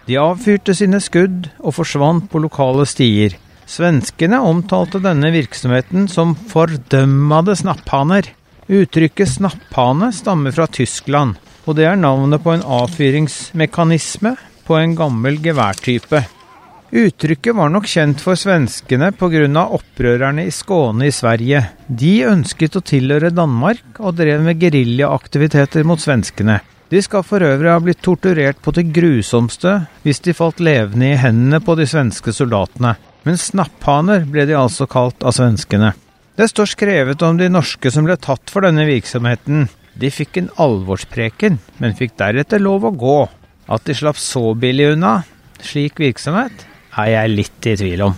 De 0.10 0.18
avfyrte 0.22 0.74
sine 0.78 1.02
skudd 1.02 1.52
og 1.62 1.74
forsvant 1.78 2.26
på 2.32 2.42
lokale 2.42 2.86
stier. 2.90 3.38
Svenskene 3.70 4.42
omtalte 4.46 5.02
denne 5.02 5.32
virksomheten 5.34 6.10
som 6.10 6.34
fordømmede 6.50 7.58
snapphaner. 7.62 8.30
Uttrykket 8.68 9.30
snapphane 9.30 10.12
stammer 10.14 10.54
fra 10.56 10.66
Tyskland, 10.68 11.36
og 11.66 11.78
det 11.78 11.86
er 11.86 12.00
navnet 12.00 12.42
på 12.44 12.56
en 12.56 12.66
avfyringsmekanisme 12.66 14.36
på 14.66 14.78
en 14.80 14.96
gammel 14.98 15.38
geværtype. 15.44 16.24
Uttrykket 16.96 17.58
var 17.58 17.70
nok 17.74 17.88
kjent 17.90 18.22
for 18.24 18.40
svenskene 18.40 19.12
pga. 19.12 19.66
opprørerne 19.66 20.46
i 20.46 20.52
Skåne 20.52 21.08
i 21.08 21.12
Sverige. 21.12 21.62
De 21.88 22.14
ønsket 22.26 22.76
å 22.76 22.82
tilhøre 22.82 23.34
Danmark 23.34 24.00
og 24.00 24.16
drev 24.16 24.42
med 24.42 24.62
geriljaaktiviteter 24.62 25.84
mot 25.84 26.00
svenskene. 26.00 26.62
De 26.90 27.02
skal 27.02 27.26
for 27.26 27.42
øvrig 27.42 27.72
ha 27.72 27.80
blitt 27.80 28.02
torturert 28.02 28.62
på 28.62 28.72
det 28.72 28.92
grusomste 28.94 29.88
hvis 30.04 30.22
de 30.22 30.34
falt 30.38 30.60
levende 30.60 31.12
i 31.12 31.18
hendene 31.18 31.60
på 31.60 31.76
de 31.76 31.86
svenske 31.90 32.34
soldatene 32.34 32.96
men 33.26 33.38
snapphaner 33.42 34.26
ble 34.30 34.46
de 34.46 34.56
altså 34.58 34.86
kalt 34.90 35.26
av 35.26 35.34
svenskene. 35.36 35.92
Det 36.36 36.50
står 36.52 36.68
skrevet 36.68 37.22
om 37.24 37.38
de 37.40 37.48
norske 37.50 37.92
som 37.92 38.04
ble 38.08 38.18
tatt 38.20 38.52
for 38.52 38.66
denne 38.66 38.84
virksomheten. 38.88 39.70
De 39.96 40.12
fikk 40.12 40.42
en 40.42 40.52
alvorspreken, 40.60 41.62
men 41.80 41.96
fikk 41.96 42.18
deretter 42.20 42.60
lov 42.60 42.90
å 42.90 42.92
gå. 42.92 43.20
At 43.72 43.88
de 43.88 43.96
slapp 43.96 44.20
så 44.20 44.52
billig 44.60 44.92
unna 44.98 45.22
slik 45.64 46.00
virksomhet, 46.04 46.66
er 47.00 47.12
jeg 47.14 47.32
litt 47.32 47.68
i 47.72 47.76
tvil 47.80 48.04
om. 48.10 48.18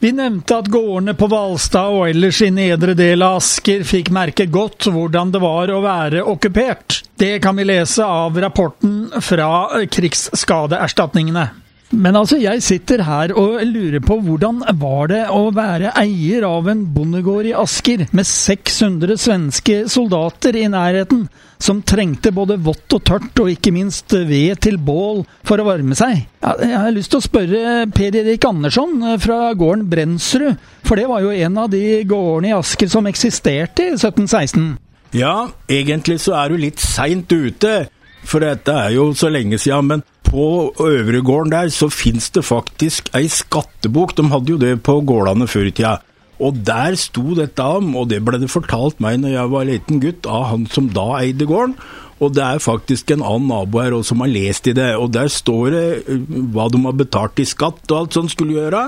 Vi 0.00 0.14
nevnte 0.16 0.56
at 0.62 0.68
gårdene 0.72 1.12
på 1.12 1.26
Hvalstad 1.28 1.92
og 1.92 2.06
ellers 2.08 2.38
i 2.40 2.48
nedre 2.56 2.94
del 2.96 3.20
av 3.20 3.36
Asker 3.42 3.84
fikk 3.84 4.08
merke 4.16 4.46
godt 4.48 4.88
hvordan 4.88 5.28
det 5.34 5.42
var 5.44 5.68
å 5.68 5.82
være 5.84 6.24
okkupert. 6.24 7.02
Det 7.20 7.34
kan 7.44 7.60
vi 7.60 7.68
lese 7.68 8.06
av 8.08 8.38
rapporten 8.40 9.10
fra 9.20 9.50
krigsskadeerstatningene. 9.84 11.50
Men 11.90 12.14
altså, 12.14 12.36
jeg 12.38 12.62
sitter 12.62 13.02
her 13.02 13.32
og 13.34 13.58
lurer 13.66 13.98
på 14.04 14.20
hvordan 14.22 14.62
var 14.78 15.10
det 15.10 15.24
å 15.34 15.48
være 15.54 15.90
eier 15.98 16.44
av 16.46 16.68
en 16.70 16.84
bondegård 16.94 17.48
i 17.50 17.54
Asker 17.58 18.04
med 18.14 18.28
600 18.28 19.18
svenske 19.18 19.78
soldater 19.90 20.54
i 20.60 20.68
nærheten, 20.70 21.24
som 21.60 21.82
trengte 21.82 22.30
både 22.32 22.60
vått 22.62 22.94
og 22.94 23.02
tørt, 23.10 23.42
og 23.42 23.50
ikke 23.50 23.72
minst 23.74 24.14
ved 24.14 24.62
til 24.62 24.78
bål 24.78 25.24
for 25.46 25.60
å 25.60 25.66
varme 25.66 25.98
seg. 25.98 26.22
Jeg 26.62 26.78
har 26.78 26.94
lyst 26.94 27.10
til 27.12 27.20
å 27.20 27.26
spørre 27.26 27.88
Per 27.92 28.20
Erik 28.22 28.46
Andersson 28.46 28.94
fra 29.20 29.40
gården 29.58 29.88
Brensrud, 29.90 30.62
for 30.86 31.00
det 31.00 31.08
var 31.10 31.26
jo 31.26 31.34
en 31.34 31.58
av 31.64 31.72
de 31.74 32.04
gårdene 32.08 32.52
i 32.52 32.56
Asker 32.56 32.92
som 32.92 33.10
eksisterte 33.10 33.90
i 33.90 33.96
1716. 33.98 34.76
Ja, 35.18 35.50
egentlig 35.66 36.20
så 36.22 36.38
er 36.38 36.52
du 36.52 36.62
litt 36.62 36.78
seint 36.78 37.32
ute. 37.34 37.88
For 38.20 38.42
dette 38.44 38.72
er 38.76 38.94
jo 38.94 39.10
så 39.16 39.30
lenge 39.32 39.58
siden, 39.58 39.88
men 39.88 40.02
på 40.30 40.70
Øvregården 40.78 41.50
der 41.52 41.72
så 41.74 41.90
fins 41.90 42.30
det 42.34 42.46
faktisk 42.46 43.10
ei 43.18 43.26
skattebok. 43.30 44.14
De 44.16 44.28
hadde 44.30 44.54
jo 44.54 44.60
det 44.60 44.76
på 44.86 45.00
gårdene 45.06 45.48
før 45.50 45.70
i 45.70 45.74
tida. 45.74 45.98
Og 46.40 46.60
der 46.64 46.96
sto 46.96 47.34
dette 47.36 47.64
om, 47.64 47.92
og 48.00 48.08
det 48.08 48.22
ble 48.24 48.38
det 48.40 48.48
fortalt 48.52 49.02
meg 49.02 49.18
når 49.20 49.34
jeg 49.34 49.52
var 49.52 49.66
liten 49.68 49.98
gutt, 50.00 50.28
av 50.30 50.46
han 50.54 50.68
som 50.72 50.88
da 50.94 51.10
eide 51.18 51.48
gården. 51.48 51.74
Og 52.20 52.34
det 52.36 52.42
er 52.44 52.60
faktisk 52.60 53.10
en 53.14 53.22
annen 53.24 53.48
nabo 53.48 53.80
her 53.80 53.94
også 53.96 54.12
som 54.12 54.22
har 54.24 54.28
lest 54.28 54.68
i 54.68 54.74
det. 54.76 54.90
Og 55.00 55.08
der 55.12 55.30
står 55.32 55.70
det 55.72 55.84
eh, 56.04 56.24
hva 56.52 56.66
de 56.72 56.80
har 56.84 56.96
betalt 56.96 57.40
i 57.40 57.48
skatt 57.48 57.80
og 57.88 57.96
alt 57.96 58.16
sånt 58.16 58.34
skulle 58.34 58.58
gjøre. 58.58 58.82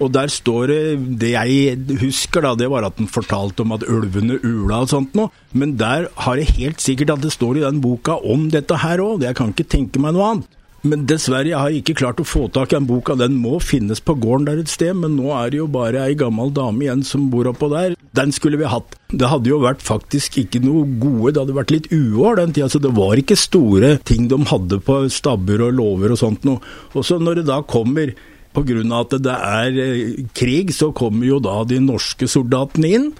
Og 0.00 0.12
der 0.14 0.32
står 0.32 0.70
det 0.70 0.80
Det 1.20 1.34
jeg 1.34 1.98
husker, 2.00 2.46
da, 2.46 2.54
det 2.56 2.70
var 2.72 2.86
at 2.88 2.96
han 3.00 3.10
fortalte 3.12 3.64
om 3.64 3.74
at 3.76 3.84
ulvene 3.84 4.38
ula 4.40 4.82
og 4.86 4.92
sånt 4.92 5.16
noe. 5.18 5.28
Men 5.52 5.76
der 5.80 6.08
har 6.24 6.40
jeg 6.40 6.56
helt 6.56 6.84
sikkert 6.84 7.18
at 7.18 7.26
det 7.26 7.34
står 7.36 7.60
i 7.60 7.66
den 7.66 7.82
boka 7.84 8.16
om 8.24 8.48
dette 8.52 8.80
her 8.80 9.04
òg. 9.04 9.26
Jeg 9.26 9.36
kan 9.36 9.52
ikke 9.52 9.68
tenke 9.68 10.00
meg 10.00 10.16
noe 10.16 10.32
annet. 10.32 10.57
Men 10.88 11.04
dessverre, 11.10 11.50
jeg 11.50 11.58
har 11.58 11.74
ikke 11.74 11.96
klart 11.98 12.20
å 12.22 12.26
få 12.26 12.46
tak 12.52 12.72
i 12.72 12.78
den 12.78 12.88
boka. 12.88 13.16
Den 13.18 13.36
må 13.42 13.58
finnes 13.64 14.00
på 14.00 14.16
gården 14.16 14.46
der 14.48 14.62
et 14.62 14.72
sted, 14.72 14.94
men 14.96 15.16
nå 15.18 15.32
er 15.36 15.52
det 15.52 15.60
jo 15.60 15.68
bare 15.72 16.06
ei 16.06 16.16
gammel 16.18 16.52
dame 16.54 16.86
igjen 16.86 17.04
som 17.06 17.26
bor 17.32 17.50
oppå 17.50 17.68
der. 17.72 17.96
Den 18.16 18.32
skulle 18.34 18.60
vi 18.60 18.70
hatt. 18.70 18.96
Det 19.08 19.28
hadde 19.28 19.50
jo 19.50 19.60
vært 19.62 19.84
faktisk 19.84 20.38
ikke 20.42 20.62
noe 20.64 20.86
gode, 21.00 21.34
det 21.34 21.42
hadde 21.42 21.58
vært 21.58 21.74
litt 21.74 21.90
uår 21.92 22.40
den 22.40 22.54
tida, 22.56 22.70
så 22.72 22.80
det 22.82 22.94
var 22.96 23.20
ikke 23.20 23.38
store 23.38 23.94
ting 24.08 24.28
de 24.32 24.40
hadde 24.50 24.80
på 24.84 25.00
stabber 25.12 25.66
og 25.68 25.76
låver 25.78 26.14
og 26.14 26.20
sånt 26.20 26.48
noe. 26.48 26.60
Og 26.94 27.06
så 27.06 27.20
når 27.20 27.40
det 27.40 27.48
da 27.52 27.62
kommer 27.66 28.16
Pga. 28.58 28.80
at 28.96 29.12
det 29.22 29.34
er 29.34 29.76
eh, 29.78 30.24
krig, 30.34 30.72
så 30.74 30.88
kommer 30.96 31.26
jo 31.28 31.38
da 31.38 31.60
de 31.68 31.78
norske 31.84 32.26
soldatene 32.26 32.88
inn. 32.96 33.12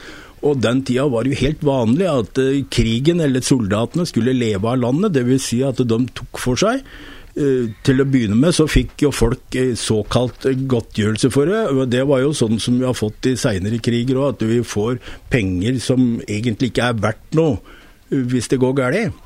Og 0.47 0.61
den 0.63 0.83
tida 0.87 1.07
var 1.11 1.25
det 1.25 1.35
jo 1.35 1.45
helt 1.45 1.63
vanlig 1.67 2.09
at 2.11 2.41
eh, 2.43 2.65
krigen 2.71 3.21
eller 3.21 3.45
soldatene 3.45 4.07
skulle 4.09 4.37
leve 4.37 4.71
av 4.71 4.81
landet, 4.81 5.15
dvs. 5.15 5.47
Si 5.51 5.61
at 5.67 5.83
de 5.83 6.01
tok 6.15 6.41
for 6.43 6.59
seg. 6.59 6.83
Eh, 7.38 7.68
til 7.87 8.02
å 8.02 8.07
begynne 8.09 8.35
med 8.35 8.54
så 8.57 8.64
fikk 8.66 9.04
jo 9.04 9.12
folk 9.14 9.54
eh, 9.59 9.76
såkalt 9.78 10.49
godtgjørelse 10.71 11.30
for 11.30 11.47
det. 11.47 11.87
Det 11.92 12.00
var 12.09 12.25
jo 12.25 12.33
sånn 12.35 12.59
som 12.62 12.80
vi 12.80 12.87
har 12.88 12.97
fått 12.99 13.28
i 13.30 13.37
seinere 13.38 13.78
kriger 13.85 14.18
òg, 14.18 14.33
at 14.33 14.42
vi 14.49 14.59
får 14.66 14.99
penger 15.30 15.78
som 15.83 16.16
egentlig 16.26 16.73
ikke 16.73 16.88
er 16.90 16.99
verdt 17.04 17.38
noe 17.38 17.61
eh, 18.11 18.25
hvis 18.33 18.50
det 18.50 18.59
går 18.59 18.75
galt. 18.80 19.21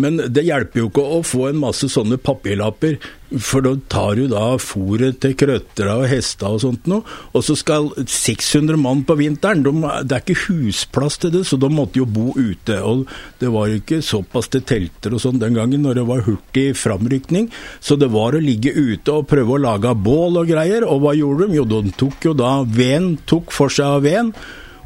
Men 0.00 0.18
det 0.34 0.46
hjelper 0.46 0.80
jo 0.80 0.88
ikke 0.90 1.04
å 1.16 1.20
få 1.26 1.48
en 1.50 1.60
masse 1.62 1.88
sånne 1.92 2.18
papirlapper, 2.22 2.96
for 3.42 3.64
da 3.64 3.72
tar 3.90 4.18
du 4.18 4.28
da 4.30 4.54
fôret 4.62 5.16
til 5.22 5.34
krøttere 5.38 5.94
og 5.98 6.06
hester 6.10 6.54
og 6.54 6.60
sånt 6.62 6.88
noe, 6.90 7.02
og 7.34 7.42
så 7.46 7.56
skal 7.58 7.88
600 7.98 8.78
mann 8.78 9.02
på 9.06 9.16
vinteren, 9.18 9.64
de, 9.66 9.72
det 10.06 10.16
er 10.16 10.22
ikke 10.22 10.48
husplass 10.48 11.18
til 11.22 11.34
det, 11.34 11.44
så 11.48 11.58
de 11.60 11.70
måtte 11.72 11.98
jo 11.98 12.06
bo 12.06 12.30
ute. 12.36 12.78
Og 12.84 13.06
det 13.40 13.50
var 13.54 13.74
ikke 13.74 14.02
såpass 14.04 14.50
til 14.52 14.64
telter 14.66 15.14
og 15.16 15.22
sånn 15.24 15.40
den 15.42 15.58
gangen 15.58 15.82
når 15.86 16.00
det 16.00 16.06
var 16.10 16.26
hurtig 16.28 16.66
framrykning, 16.78 17.50
så 17.82 17.98
det 18.00 18.10
var 18.14 18.36
å 18.36 18.42
ligge 18.42 18.74
ute 18.74 19.14
og 19.14 19.28
prøve 19.30 19.56
å 19.56 19.62
lage 19.62 19.94
bål 19.94 20.42
og 20.42 20.50
greier, 20.50 20.86
og 20.86 21.02
hva 21.04 21.16
gjorde 21.18 21.48
de? 21.48 21.58
Jo, 21.58 21.66
de 21.70 21.94
tok 21.98 22.28
jo 22.30 22.36
da 22.38 22.56
veden, 22.66 23.14
tok 23.30 23.54
for 23.54 23.72
seg 23.72 23.98
av 23.98 24.06
veden. 24.06 24.34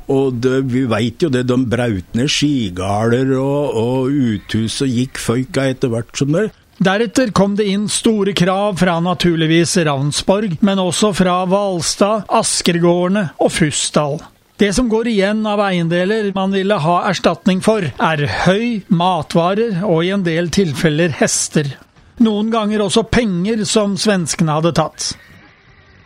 Og 0.09 0.39
det, 0.41 0.63
vi 0.73 0.87
veit 0.89 1.21
jo 1.23 1.29
det, 1.33 1.45
de 1.49 1.59
braut 1.69 2.17
ned 2.17 2.31
skigarder 2.33 3.35
og, 3.37 3.77
og 3.77 4.09
uthus 4.09 4.81
og 4.85 4.95
gikk 4.95 5.21
føyka 5.21 5.69
etter 5.75 5.93
hvert 5.93 6.13
som 6.17 6.33
det. 6.37 6.49
Deretter 6.79 7.33
kom 7.35 7.57
det 7.59 7.67
inn 7.67 7.89
store 7.91 8.33
krav 8.39 8.77
fra 8.79 9.01
naturligvis 9.03 9.75
Ravnsborg, 9.89 10.61
men 10.63 10.79
også 10.79 11.11
fra 11.19 11.41
Hvalstad, 11.51 12.29
Askergårdene 12.31 13.33
og 13.43 13.51
Fussdal. 13.51 14.21
Det 14.59 14.71
som 14.75 14.89
går 14.91 15.11
igjen 15.11 15.45
av 15.47 15.61
eiendeler 15.63 16.31
man 16.35 16.55
ville 16.55 16.79
ha 16.83 16.97
erstatning 17.11 17.61
for, 17.63 17.83
er 17.83 18.25
høy, 18.47 18.81
matvarer 18.91 19.85
og 19.87 20.07
i 20.07 20.13
en 20.15 20.25
del 20.27 20.51
tilfeller 20.55 21.15
hester. 21.19 21.75
Noen 22.23 22.51
ganger 22.51 22.83
også 22.87 23.05
penger 23.07 23.63
som 23.67 23.95
svenskene 23.99 24.57
hadde 24.57 24.75
tatt. 24.79 25.13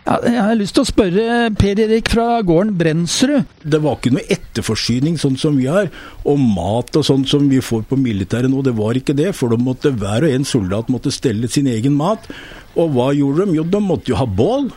Ja, 0.02 0.16
jeg 0.26 0.42
har 0.42 0.56
lyst 0.58 0.74
til 0.74 0.82
å 0.82 0.88
spørre 0.88 1.34
Per 1.54 1.78
Erik 1.78 2.08
fra 2.10 2.40
gården 2.42 2.72
Brensrud. 2.74 3.46
Det 3.62 3.78
var 3.84 4.00
ikke 4.00 4.10
noe 4.16 4.24
etterforsyning 4.34 5.14
sånn 5.20 5.36
som 5.38 5.54
vi 5.60 5.68
har, 5.70 5.92
og 6.26 6.40
mat 6.42 6.98
og 6.98 7.06
sånn 7.06 7.22
som 7.30 7.46
vi 7.50 7.60
får 7.62 7.84
på 7.86 7.98
militæret 8.00 8.50
nå, 8.50 8.64
det 8.66 8.74
var 8.74 8.98
ikke 8.98 9.14
det. 9.14 9.30
For 9.38 9.54
de 9.54 9.60
måtte, 9.62 9.94
hver 9.94 10.26
og 10.26 10.34
en 10.34 10.48
soldat 10.48 10.90
måtte 10.90 11.14
stelle 11.14 11.46
sin 11.52 11.70
egen 11.70 11.94
mat. 11.94 12.26
Og 12.74 12.90
hva 12.96 13.12
gjorde 13.14 13.46
de? 13.46 13.60
Jo, 13.60 13.66
de 13.68 13.82
måtte 13.84 14.10
jo 14.10 14.18
ha 14.18 14.26
bål. 14.26 14.72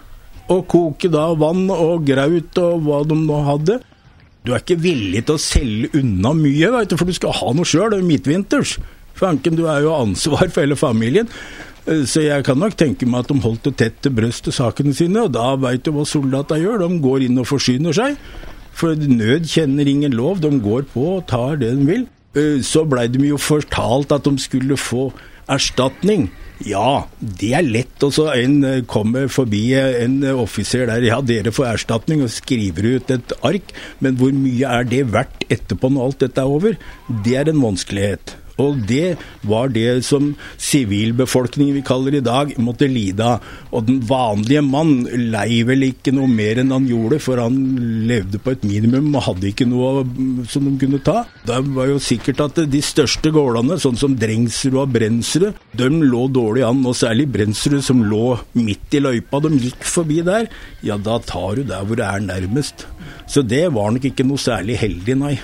Og 0.54 0.62
koke 0.70 1.10
da 1.10 1.32
vann 1.42 1.66
og 1.74 2.06
graut 2.06 2.62
og 2.62 2.86
hva 2.86 3.02
de 3.10 3.18
nå 3.18 3.42
hadde. 3.50 3.80
Du 4.46 4.54
er 4.54 4.62
ikke 4.62 4.78
villig 4.78 5.24
til 5.26 5.40
å 5.40 5.42
selge 5.42 5.90
unna 5.98 6.36
mye, 6.38 6.70
vet 6.76 6.94
du, 6.94 7.00
for 7.02 7.10
du 7.10 7.18
skal 7.18 7.34
ha 7.34 7.50
noe 7.58 7.66
sjøl 7.66 7.98
midtvinters. 8.06 8.78
Fanken, 9.18 9.58
du 9.58 9.66
er 9.72 9.82
jo 9.88 9.96
ansvar 9.96 10.52
for 10.52 10.62
hele 10.62 10.78
familien. 10.78 11.32
Eh, 11.86 12.04
så 12.10 12.24
jeg 12.26 12.46
kan 12.48 12.60
nok 12.62 12.78
tenke 12.80 13.08
meg 13.10 13.26
at 13.26 13.32
de 13.32 13.42
holdt 13.44 13.70
det 13.70 13.76
tett 13.82 14.02
til 14.04 14.16
brystet, 14.18 14.56
sakene 14.58 14.96
sine. 14.98 15.28
Og 15.28 15.34
da 15.36 15.54
veit 15.62 15.86
du 15.86 15.94
hva 15.96 16.06
soldatene 16.10 16.64
gjør, 16.64 16.86
de 16.86 17.02
går 17.04 17.28
inn 17.28 17.42
og 17.42 17.50
forsyner 17.52 17.96
seg. 17.96 18.18
For 18.76 18.98
nød 18.98 19.48
kjenner 19.48 19.88
ingen 19.88 20.16
lov, 20.18 20.42
de 20.44 20.52
går 20.60 20.90
på 20.92 21.06
og 21.20 21.28
tar 21.32 21.62
det 21.62 21.76
de 21.78 21.92
vil. 21.92 22.08
Eh, 22.36 22.58
så 22.66 22.84
blei 22.90 23.08
de 23.12 23.22
jo 23.30 23.40
fortalt 23.42 24.16
at 24.16 24.26
de 24.28 24.36
skulle 24.42 24.80
få 24.80 25.12
erstatning. 25.52 26.32
Ja, 26.66 27.06
det 27.20 27.52
er 27.54 27.66
lett. 27.68 27.96
Og 28.04 28.16
så 28.16 28.30
en 28.34 28.58
eh, 28.66 28.82
kommer 28.90 29.30
forbi 29.32 29.68
en 29.78 30.22
offiser 30.34 30.88
der. 30.90 31.06
Ja, 31.06 31.20
dere 31.22 31.54
får 31.54 31.76
erstatning, 31.76 32.24
og 32.26 32.34
skriver 32.34 32.96
ut 32.96 33.14
et 33.14 33.36
ark. 33.46 33.76
Men 34.02 34.18
hvor 34.20 34.34
mye 34.34 34.74
er 34.80 34.90
det 34.90 35.06
verdt 35.14 35.46
etterpå 35.54 35.94
når 35.94 36.10
alt 36.10 36.26
dette 36.26 36.42
er 36.42 36.58
over? 36.58 36.80
Det 37.28 37.38
er 37.38 37.54
en 37.54 37.62
vanskelighet. 37.62 38.40
Og 38.62 38.80
det 38.88 39.16
var 39.44 39.72
det 39.74 40.06
som 40.08 40.30
sivilbefolkningen 40.62 41.76
vi 41.76 41.84
kaller 41.86 42.16
i 42.16 42.24
dag, 42.24 42.54
måtte 42.62 42.88
lide 42.88 43.26
av. 43.36 43.44
Og 43.76 43.88
den 43.90 44.00
vanlige 44.08 44.64
mann 44.64 45.04
lei 45.34 45.62
vel 45.68 45.90
ikke 45.90 46.14
noe 46.16 46.30
mer 46.32 46.62
enn 46.62 46.72
han 46.72 46.88
gjorde, 46.88 47.20
for 47.24 47.42
han 47.42 47.58
levde 48.08 48.40
på 48.40 48.54
et 48.56 48.64
minimum 48.68 49.12
og 49.16 49.26
hadde 49.28 49.50
ikke 49.52 49.68
noe 49.68 50.06
som 50.52 50.70
de 50.70 50.76
kunne 50.82 51.02
ta. 51.04 51.26
Det 51.48 51.60
var 51.76 51.92
jo 51.92 52.00
sikkert 52.02 52.46
at 52.48 52.64
de 52.72 52.82
største 52.86 53.34
gårdene, 53.36 53.80
sånn 53.82 54.00
som 54.00 54.16
Drengsrud 54.20 54.80
og 54.86 54.96
Brensrud, 54.96 55.52
de 55.76 55.92
lå 55.92 56.26
dårlig 56.32 56.66
an. 56.68 56.84
Og 56.86 56.96
særlig 56.98 57.28
Brensrud, 57.34 57.82
som 57.86 58.06
lå 58.08 58.38
midt 58.56 58.96
i 58.96 59.04
løypa. 59.04 59.44
De 59.44 59.52
gikk 59.68 59.84
forbi 59.90 60.22
der. 60.26 60.48
Ja, 60.86 61.00
da 61.02 61.20
tar 61.20 61.60
du 61.60 61.68
der 61.68 61.84
hvor 61.84 62.00
det 62.00 62.08
er 62.08 62.24
nærmest. 62.24 62.88
Så 63.28 63.44
det 63.44 63.66
var 63.76 63.92
nok 63.92 64.08
ikke 64.08 64.26
noe 64.28 64.40
særlig 64.42 64.80
heldig, 64.80 65.20
nei. 65.20 65.36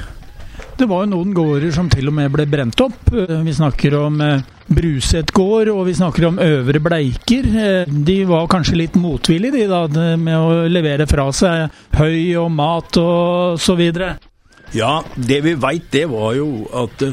Det 0.81 0.87
var 0.89 1.03
jo 1.03 1.11
noen 1.11 1.33
gårder 1.37 1.69
som 1.75 1.89
til 1.93 2.09
og 2.09 2.15
med 2.17 2.31
ble 2.33 2.47
brent 2.49 2.81
opp. 2.81 3.11
Eh, 3.13 3.35
vi 3.45 3.53
snakker 3.53 3.93
om 3.99 4.15
eh, 4.25 4.39
Bruset 4.73 5.29
gård, 5.29 5.69
og 5.69 5.83
vi 5.85 5.93
snakker 5.93 6.25
om 6.25 6.39
Øvre 6.41 6.81
Bleiker. 6.81 7.45
Eh, 7.45 7.91
de 8.07 8.15
var 8.25 8.47
kanskje 8.49 8.79
litt 8.79 8.97
motvillige 8.97 9.59
de 9.59 9.67
da, 9.69 10.15
med 10.17 10.33
å 10.39 10.63
levere 10.71 11.05
fra 11.05 11.27
seg 11.37 11.69
høy 11.99 12.33
og 12.41 12.49
mat 12.55 12.97
og 12.97 13.61
så 13.61 13.77
videre. 13.77 14.15
Ja, 14.73 15.03
det 15.13 15.43
vi 15.45 15.53
veit 15.59 15.91
det 15.93 16.07
var 16.09 16.33
jo 16.39 16.49
at 16.73 17.05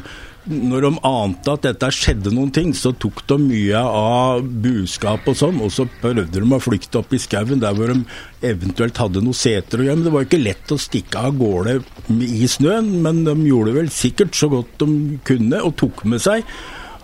når 0.48 0.84
de 0.86 0.90
ante 1.06 1.52
at 1.52 1.66
dette 1.66 1.90
skjedde 1.92 2.32
noen 2.32 2.50
ting, 2.54 2.72
så 2.76 2.94
tok 2.96 3.20
de 3.28 3.38
mye 3.42 3.82
av 3.82 4.46
buskap 4.64 5.28
og 5.28 5.36
sånn, 5.38 5.60
og 5.64 5.72
så 5.74 5.86
prøvde 6.00 6.40
de 6.40 6.42
å 6.42 6.60
flykte 6.62 7.02
opp 7.02 7.12
i 7.12 7.20
skauen 7.20 7.62
der 7.62 7.76
hvor 7.76 7.92
de 7.92 8.00
eventuelt 8.48 8.98
hadde 9.00 9.22
noen 9.24 9.36
seter 9.36 9.82
å 9.82 9.86
gjøre. 9.86 10.00
Men 10.00 10.08
det 10.08 10.14
var 10.16 10.26
ikke 10.26 10.42
lett 10.42 10.74
å 10.74 10.80
stikke 10.80 11.26
av 11.28 11.38
gårde 11.40 11.78
i 12.24 12.48
snøen, 12.48 12.90
men 13.04 13.22
de 13.28 13.36
gjorde 13.48 13.76
vel 13.76 13.92
sikkert 13.92 14.38
så 14.38 14.50
godt 14.52 14.80
de 14.80 15.20
kunne, 15.28 15.62
og 15.62 15.76
tok 15.80 16.04
med 16.08 16.24
seg 16.24 16.46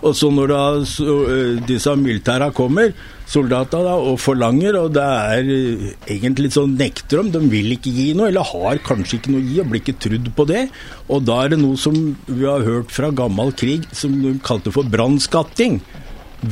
og 0.05 0.13
så 0.17 0.29
når 0.33 0.51
da, 0.53 0.63
så, 0.89 1.17
disse 1.65 1.93
militæra 1.97 2.51
kommer, 2.55 2.93
soldatene, 3.31 3.95
og 4.11 4.19
forlanger, 4.21 4.77
og 4.77 4.93
det 4.97 5.05
er 5.05 5.51
eh, 5.55 5.85
egentlig 6.17 6.53
sånn 6.55 6.77
nekter 6.79 7.23
dem, 7.23 7.31
de 7.33 7.41
vil 7.53 7.73
ikke 7.77 7.93
gi 7.95 8.11
noe, 8.17 8.29
eller 8.29 8.45
har 8.51 8.83
kanskje 8.85 9.19
ikke 9.19 9.33
noe 9.33 9.43
å 9.43 9.49
gi, 9.49 9.61
og 9.63 9.71
blir 9.71 9.83
ikke 9.83 9.97
trudd 10.05 10.31
på 10.37 10.47
det. 10.51 10.67
Og 11.09 11.25
da 11.25 11.41
er 11.45 11.55
det 11.55 11.61
noe 11.63 11.81
som 11.81 11.97
vi 12.29 12.45
har 12.45 12.67
hørt 12.67 12.93
fra 12.95 13.11
gammel 13.17 13.55
krig, 13.57 13.89
som 13.97 14.17
de 14.21 14.37
kalte 14.45 14.75
for 14.75 14.89
brannskatting. 14.93 15.81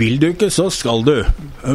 Vil 0.00 0.16
du 0.16 0.30
ikke, 0.30 0.48
så 0.48 0.70
skal 0.72 1.04
du. 1.04 1.18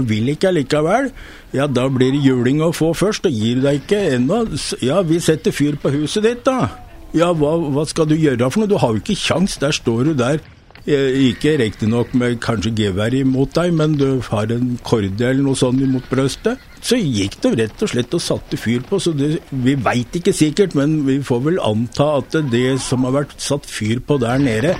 Vil 0.10 0.34
ikke 0.34 0.50
allikevel, 0.50 1.12
ja 1.54 1.70
da 1.70 1.86
blir 1.94 2.16
det 2.16 2.26
juling 2.26 2.64
å 2.66 2.74
få 2.74 2.90
først, 2.98 3.30
og 3.30 3.38
gir 3.38 3.62
deg 3.62 3.84
ikke 3.84 4.02
ennå. 4.18 4.48
Ja, 4.82 5.04
vi 5.06 5.22
setter 5.22 5.54
fyr 5.54 5.78
på 5.78 5.94
huset 5.94 6.26
ditt, 6.26 6.46
da. 6.48 6.74
Ja, 7.16 7.30
hva, 7.38 7.54
hva 7.72 7.86
skal 7.88 8.10
du 8.10 8.18
gjøre 8.18 8.50
for 8.52 8.64
noe? 8.64 8.70
Du 8.70 8.80
har 8.82 8.96
jo 8.96 9.04
ikke 9.04 9.16
kjangs, 9.16 9.62
der 9.62 9.76
står 9.76 10.10
du 10.10 10.18
der 10.18 10.42
ikke 10.88 11.58
riktignok 11.60 12.14
med 12.16 12.38
kanskje 12.40 12.72
gevær 12.78 13.12
imot 13.16 13.52
deg, 13.58 13.74
men 13.76 13.98
du 14.00 14.22
har 14.30 14.52
en 14.56 14.78
korde 14.88 15.26
eller 15.28 15.44
noe 15.44 15.60
sånt 15.60 15.82
imot 15.84 16.08
brøstet. 16.08 16.62
Så 16.80 16.96
gikk 16.96 17.36
det 17.44 17.52
rett 17.60 17.84
og 17.84 17.92
slett 17.92 18.14
og 18.16 18.24
satte 18.24 18.60
fyr 18.60 18.86
på, 18.88 19.00
så 19.02 19.12
det, 19.12 19.42
vi 19.52 19.76
veit 19.76 20.16
ikke 20.16 20.32
sikkert, 20.36 20.78
men 20.80 21.02
vi 21.08 21.20
får 21.26 21.44
vel 21.50 21.60
anta 21.60 22.14
at 22.22 22.38
det 22.54 22.78
som 22.84 23.04
har 23.04 23.18
vært 23.20 23.36
satt 23.44 23.68
fyr 23.68 24.00
på 24.00 24.20
der 24.24 24.40
nede, 24.40 24.78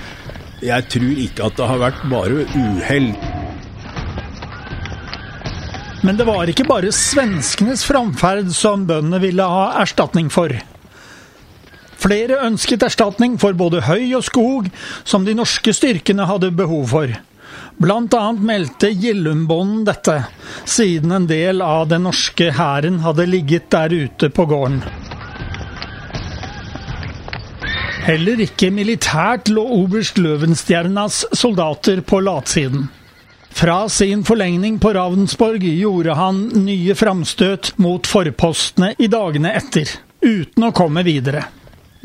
jeg 0.64 0.88
tror 0.90 1.20
ikke 1.26 1.50
at 1.50 1.60
det 1.60 1.68
har 1.70 1.84
vært 1.84 2.08
bare 2.10 2.48
uhell. 2.56 3.12
Men 6.06 6.16
det 6.16 6.28
var 6.30 6.48
ikke 6.48 6.68
bare 6.70 6.94
svenskenes 6.94 7.84
framferd 7.84 8.54
som 8.56 8.86
bøndene 8.88 9.20
ville 9.20 9.44
ha 9.44 9.70
erstatning 9.82 10.32
for. 10.32 10.54
Flere 11.98 12.42
ønsket 12.46 12.86
erstatning 12.86 13.40
for 13.42 13.58
både 13.58 13.82
høy 13.88 14.14
og 14.20 14.26
skog, 14.28 14.70
som 15.04 15.26
de 15.26 15.34
norske 15.38 15.74
styrkene 15.74 16.28
hadde 16.30 16.54
behov 16.54 16.86
for. 16.94 17.16
Blant 17.78 18.14
annet 18.18 18.42
meldte 18.42 18.90
Gillumbånden 18.90 19.84
dette, 19.86 20.16
siden 20.66 21.14
en 21.14 21.28
del 21.30 21.62
av 21.62 21.88
den 21.92 22.08
norske 22.08 22.52
hæren 22.58 23.02
hadde 23.06 23.28
ligget 23.30 23.70
der 23.74 23.94
ute 23.94 24.30
på 24.34 24.48
gården. 24.50 24.82
Heller 28.08 28.40
ikke 28.40 28.70
militært 28.72 29.50
lå 29.52 29.66
oberst 29.82 30.18
Løvenstjernas 30.22 31.26
soldater 31.36 32.00
på 32.08 32.22
latsiden. 32.24 32.88
Fra 33.58 33.90
sin 33.90 34.22
forlengning 34.24 34.78
på 34.80 34.94
Ravnsborg 34.96 35.66
gjorde 35.66 36.16
han 36.16 36.44
nye 36.62 36.96
framstøt 36.96 37.74
mot 37.82 38.08
forpostene 38.08 38.94
i 39.02 39.10
dagene 39.12 39.52
etter, 39.60 39.92
uten 40.22 40.70
å 40.70 40.74
komme 40.78 41.04
videre. 41.04 41.44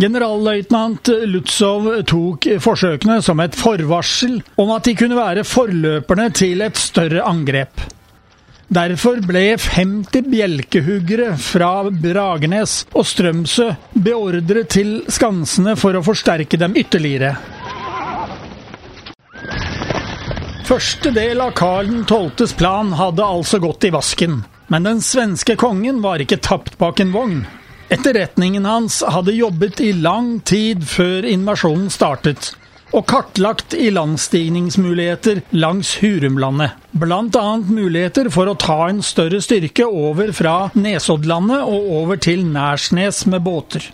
Generalløytnant 0.02 1.12
Lutsov 1.30 1.84
tok 2.10 2.48
forsøkene 2.64 3.20
som 3.22 3.38
et 3.44 3.54
forvarsel 3.54 4.40
om 4.58 4.72
at 4.74 4.88
de 4.88 4.96
kunne 4.98 5.14
være 5.14 5.44
forløperne 5.46 6.24
til 6.34 6.64
et 6.66 6.80
større 6.80 7.22
angrep. 7.28 7.84
Derfor 8.72 9.20
ble 9.22 9.44
50 9.60 10.26
bjelkehuggere 10.32 11.36
fra 11.38 11.84
Bragernes 11.92 12.80
og 12.96 13.06
Strømsø 13.06 13.68
beordret 13.94 14.72
til 14.74 14.92
skansene 15.12 15.76
for 15.78 15.94
å 15.94 16.02
forsterke 16.02 16.58
dem 16.58 16.74
ytterligere. 16.82 17.36
Første 20.66 21.14
del 21.14 21.42
av 21.44 21.54
Karl 21.54 22.00
12.s 22.08 22.56
plan 22.58 22.94
hadde 22.98 23.22
altså 23.22 23.62
gått 23.62 23.86
i 23.86 23.94
vasken, 23.94 24.40
men 24.72 24.88
den 24.88 25.02
svenske 25.04 25.54
kongen 25.60 26.02
var 26.02 26.24
ikke 26.24 26.42
tapt 26.42 26.80
bak 26.80 27.04
en 27.04 27.14
vogn. 27.14 27.42
Etterretningen 27.92 28.64
hans 28.64 29.02
hadde 29.04 29.32
jobbet 29.32 29.80
i 29.80 29.92
lang 29.92 30.38
tid 30.48 30.86
før 30.88 31.26
invasjonen 31.28 31.90
startet, 31.92 32.54
og 32.96 33.04
kartlagt 33.10 33.74
ilandstigningsmuligheter 33.76 35.42
langs 35.52 35.90
Hurumlandet. 36.00 36.72
Annet 37.02 37.68
muligheter 37.68 38.30
for 38.32 38.48
å 38.48 38.56
ta 38.56 38.86
en 38.86 39.02
større 39.04 39.42
styrke 39.44 39.84
over 39.84 40.32
fra 40.32 40.70
Nesoddlandet 40.72 41.66
og 41.68 41.92
over 41.98 42.16
til 42.16 42.46
Nærsnes 42.48 43.26
med 43.28 43.44
båter. 43.44 43.90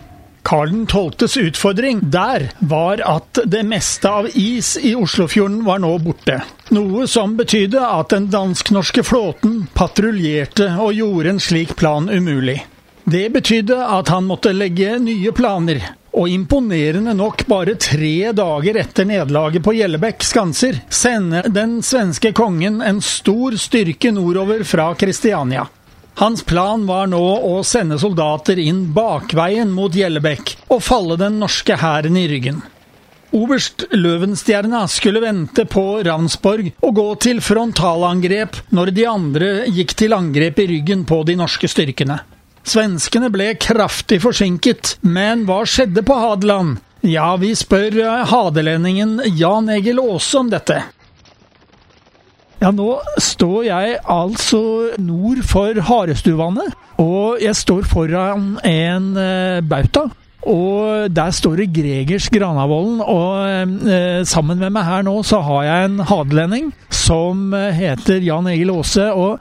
Karl 0.46 0.70
12.s 0.86 1.34
utfordring 1.42 1.98
der 2.14 2.52
var 2.70 3.02
at 3.02 3.42
det 3.50 3.66
meste 3.66 4.08
av 4.08 4.30
is 4.30 4.76
i 4.78 4.94
Oslofjorden 4.94 5.64
var 5.66 5.82
nå 5.82 5.96
borte. 6.06 6.38
Noe 6.70 7.10
som 7.10 7.34
betydde 7.36 7.82
at 7.82 8.14
den 8.14 8.30
dansk-norske 8.30 9.02
flåten 9.04 9.64
patruljerte 9.74 10.70
og 10.78 10.94
gjorde 10.94 11.34
en 11.34 11.46
slik 11.50 11.74
plan 11.76 12.06
umulig. 12.08 12.60
Det 13.10 13.30
betydde 13.32 13.76
at 13.88 14.10
han 14.12 14.26
måtte 14.28 14.50
legge 14.52 14.98
nye 15.00 15.30
planer, 15.32 15.78
og 16.12 16.28
imponerende 16.28 17.14
nok 17.16 17.46
bare 17.48 17.78
tre 17.80 18.34
dager 18.36 18.76
etter 18.82 19.08
nederlaget 19.08 19.64
på 19.64 19.72
Gjellebekk 19.78 20.26
skanser 20.28 20.82
sender 20.92 21.48
den 21.48 21.78
svenske 21.80 22.34
kongen 22.36 22.82
en 22.84 23.00
stor 23.00 23.56
styrke 23.56 24.12
nordover 24.12 24.60
fra 24.68 24.90
Kristiania. 25.00 25.64
Hans 26.20 26.44
plan 26.44 26.84
var 26.84 27.08
nå 27.08 27.24
å 27.48 27.62
sende 27.64 27.96
soldater 28.02 28.60
inn 28.60 28.84
bakveien 28.92 29.72
mot 29.72 29.94
Gjellebekk 29.94 30.56
og 30.68 30.84
falle 30.84 31.16
den 31.16 31.40
norske 31.40 31.80
hæren 31.80 32.18
i 32.20 32.28
ryggen. 32.28 32.60
Oberst 33.32 33.86
Løvenstjerna 33.96 34.84
skulle 34.88 35.24
vente 35.24 35.64
på 35.64 36.02
Ravnsborg 36.04 36.74
og 36.76 36.98
gå 37.00 37.10
til 37.24 37.40
frontalangrep 37.40 38.66
når 38.68 38.98
de 38.98 39.08
andre 39.08 39.54
gikk 39.72 39.96
til 39.96 40.16
angrep 40.16 40.60
i 40.60 40.74
ryggen 40.76 41.08
på 41.08 41.24
de 41.24 41.40
norske 41.40 41.72
styrkene. 41.72 42.18
Svenskene 42.68 43.30
ble 43.32 43.54
kraftig 43.56 44.18
forsinket, 44.20 44.98
men 45.00 45.46
hva 45.48 45.62
skjedde 45.64 46.02
på 46.04 46.16
Hadeland? 46.20 46.76
Ja, 47.06 47.30
vi 47.40 47.54
spør 47.56 47.94
hadelendingen 48.28 49.20
Jan 49.38 49.70
Egil 49.72 50.00
Aase 50.02 50.40
om 50.42 50.50
dette. 50.52 50.82
Ja, 52.58 52.72
nå 52.74 52.98
står 53.22 53.68
jeg 53.68 53.98
altså 54.10 54.60
nord 54.98 55.44
for 55.46 55.78
Harestuvannet, 55.88 56.74
og 56.98 57.38
jeg 57.40 57.54
står 57.56 57.86
foran 57.88 58.56
en 58.66 59.12
eh, 59.22 59.60
bauta. 59.62 60.08
Og 60.48 61.10
der 61.12 61.30
står 61.34 61.60
det 61.60 61.72
Gregers 61.76 62.28
Granavolden, 62.34 63.00
og 63.00 63.86
eh, 63.90 64.24
sammen 64.26 64.58
med 64.58 64.74
meg 64.74 64.86
her 64.86 65.06
nå 65.06 65.20
så 65.26 65.40
har 65.44 65.64
jeg 65.66 65.88
en 65.88 66.02
hadelending 66.08 66.72
som 66.94 67.54
eh, 67.54 67.70
heter 67.74 68.26
Jan 68.26 68.50
Egil 68.50 68.74
Aase. 68.74 69.08
Og 69.12 69.38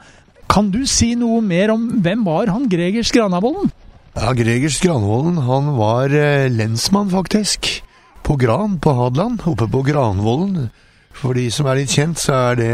kan 0.58 0.72
du 0.74 0.80
si 0.90 1.12
noe 1.14 1.38
mer 1.44 1.70
om 1.70 1.84
hvem 2.02 2.24
var 2.26 2.50
han 2.50 2.64
Gregers 2.66 3.12
Granavolden? 3.14 3.70
Ja, 4.18 4.32
Gregers 4.34 4.80
Granvolden 4.82 5.36
han 5.46 5.68
var 5.76 6.10
eh, 6.10 6.50
lensmann, 6.50 7.12
faktisk. 7.12 7.68
På 8.26 8.34
Gran 8.34 8.74
på 8.82 8.90
Hadeland, 8.90 9.44
oppe 9.46 9.68
på 9.70 9.84
Granvollen. 9.86 10.72
For 11.14 11.38
de 11.38 11.44
som 11.54 11.68
er 11.70 11.78
litt 11.78 11.94
kjent, 11.94 12.18
så 12.18 12.34
er 12.48 12.58
det 12.58 12.72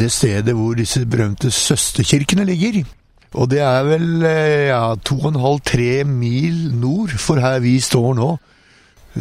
det 0.00 0.08
stedet 0.14 0.54
hvor 0.56 0.78
disse 0.78 1.02
berømte 1.04 1.52
søsterkirkene 1.52 2.46
ligger. 2.48 2.80
Og 3.36 3.50
det 3.52 3.60
er 3.60 3.84
vel 3.84 4.24
eh, 4.24 4.70
ja, 4.70 4.94
to 5.04 5.18
og 5.20 5.34
en 5.34 5.42
halv, 5.42 5.60
tre 5.60 6.06
mil 6.08 6.70
nord 6.72 7.12
for 7.20 7.42
her 7.44 7.60
vi 7.60 7.74
står 7.84 8.16
nå. 8.16 8.30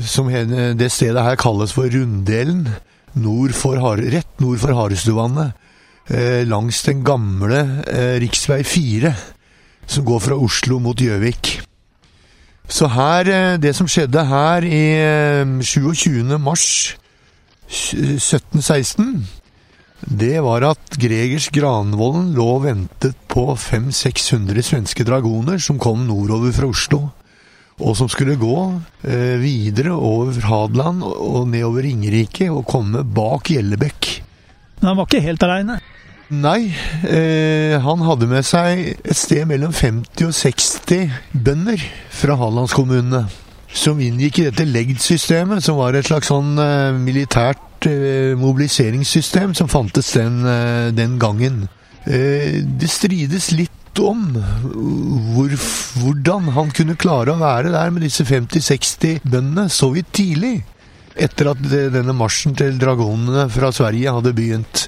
Som 0.07 0.31
det 0.31 0.87
stedet 0.89 1.27
her 1.27 1.35
kalles 1.35 1.75
for 1.75 1.91
Runddelen. 1.91 2.63
Nord 3.19 3.51
for, 3.59 3.75
rett 3.99 4.39
nord 4.39 4.63
for 4.63 4.71
Harestuvannet. 4.79 5.59
Eh, 6.11 6.43
langs 6.47 6.81
den 6.83 7.03
gamle 7.03 7.83
eh, 7.87 8.17
riksvei 8.19 8.63
4, 8.67 9.13
som 9.85 10.03
går 10.03 10.19
fra 10.19 10.35
Oslo 10.35 10.79
mot 10.83 10.99
Gjøvik. 10.99 11.61
Så 12.67 12.89
her, 12.91 13.29
eh, 13.31 13.57
det 13.57 13.71
som 13.75 13.87
skjedde 13.87 14.25
her 14.27 14.67
i 14.67 14.83
27. 15.63 16.33
Eh, 16.33 16.37
mars 16.41 16.97
1716 17.69 19.23
det 20.03 20.41
var 20.43 20.65
at 20.67 20.97
Gregers 20.99 21.47
Granvolden 21.53 22.33
lå 22.35 22.47
og 22.57 22.65
ventet 22.65 23.15
på 23.31 23.45
500-600 23.55 24.65
svenske 24.67 25.05
dragoner 25.07 25.61
som 25.63 25.79
kom 25.79 26.03
nordover 26.09 26.51
fra 26.51 26.67
Oslo, 26.67 26.99
og 27.79 27.95
som 27.97 28.09
skulle 28.11 28.35
gå 28.35 28.57
eh, 29.07 29.39
videre 29.39 29.95
over 29.95 30.35
Hadeland 30.43 31.05
og 31.07 31.47
nedover 31.47 31.87
Ringerike 31.87 32.49
og 32.51 32.67
komme 32.67 33.05
bak 33.07 33.53
Gjellebekk. 33.53 34.22
Men 34.83 34.91
han 34.91 34.99
var 34.99 35.09
ikke 35.09 35.23
helt 35.23 35.47
aleine? 35.47 35.79
Nei, 36.33 36.73
eh, 37.07 37.73
han 37.81 38.03
hadde 38.03 38.27
med 38.27 38.45
seg 38.45 38.83
et 38.99 39.17
sted 39.17 39.47
mellom 39.49 39.73
50 39.73 40.27
og 40.27 40.35
60 40.35 41.17
bønder 41.33 41.81
fra 42.13 42.37
Hadelandskommunene. 42.37 43.25
Som 43.73 43.97
inngikk 44.05 44.37
i 44.37 44.47
dette 44.51 44.67
legd-systemet, 44.69 45.63
som 45.65 45.79
var 45.79 45.95
et 45.97 46.05
slags 46.05 46.29
sånn 46.29 46.57
eh, 46.61 46.91
militært 46.93 47.73
Eh, 47.85 48.37
mobiliseringssystem 48.39 49.53
som 49.53 49.67
fantes 49.67 50.13
den, 50.13 50.45
eh, 50.45 50.91
den 50.91 51.19
gangen. 51.19 51.67
Eh, 52.05 52.63
det 52.63 52.89
strides 52.89 53.51
litt 53.51 53.99
om 53.99 54.33
hvor, 55.35 55.51
hvordan 55.99 56.47
han 56.55 56.71
kunne 56.71 56.95
klare 56.95 57.33
å 57.33 57.39
være 57.39 57.71
der 57.71 57.91
med 57.91 58.01
disse 58.01 58.23
50-60 58.25 59.19
bøndene 59.23 59.69
så 59.69 59.91
vidt 59.93 60.11
tidlig. 60.13 60.63
Etter 61.13 61.51
at 61.51 61.61
denne 61.93 62.15
marsjen 62.17 62.55
til 62.57 62.79
dragonene 62.81 63.45
fra 63.53 63.69
Sverige 63.75 64.13
hadde 64.15 64.33
begynt. 64.35 64.87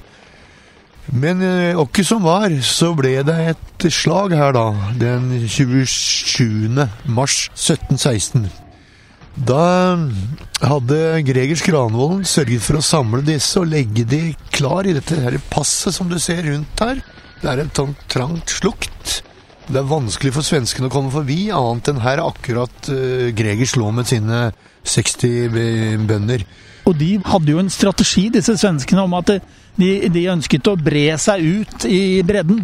Men 1.13 1.43
åkke 1.77 2.01
som 2.05 2.23
var, 2.25 2.49
så 2.65 2.89
ble 2.97 3.19
det 3.27 3.35
et 3.51 3.87
slag 3.93 4.33
her, 4.33 4.55
da. 4.57 4.71
Den 4.97 5.29
27. 5.45 6.87
mars 7.05 7.43
1716. 7.53 8.47
Da 9.35 9.97
hadde 10.63 10.99
Gregers 11.27 11.61
Granvolden 11.65 12.23
sørget 12.27 12.63
for 12.63 12.79
å 12.79 12.85
samle 12.85 13.19
disse 13.27 13.59
og 13.59 13.67
legge 13.73 14.05
de 14.07 14.29
klar 14.55 14.87
i 14.87 14.95
dette 14.95 15.17
her 15.19 15.35
passet 15.51 15.93
som 15.93 16.07
du 16.07 16.15
ser 16.23 16.45
rundt 16.47 16.79
her. 16.79 17.01
Det 17.41 17.49
er 17.51 17.65
et 17.65 17.81
sånt 17.81 17.99
trangt 18.09 18.55
slukt. 18.55 19.19
Det 19.65 19.81
er 19.81 19.89
vanskelig 19.89 20.33
for 20.35 20.45
svenskene 20.45 20.89
å 20.89 20.93
komme 20.93 21.13
forbi, 21.13 21.47
annet 21.53 21.89
enn 21.89 22.03
her 22.03 22.21
akkurat 22.21 22.89
uh, 22.91 23.31
Greger 23.35 23.69
slår 23.69 23.95
med 23.97 24.09
sine 24.09 24.41
60 24.85 26.05
bønder. 26.05 26.45
Og 26.85 26.93
de 26.99 27.15
hadde 27.25 27.49
jo 27.49 27.61
en 27.63 27.71
strategi, 27.73 28.27
disse 28.33 28.53
svenskene, 28.61 29.07
om 29.07 29.15
at 29.17 29.33
de, 29.33 29.89
de 30.13 30.25
ønsket 30.29 30.69
å 30.69 30.77
bre 30.77 31.15
seg 31.21 31.41
ut 31.41 31.87
i 31.89 32.21
bredden 32.25 32.61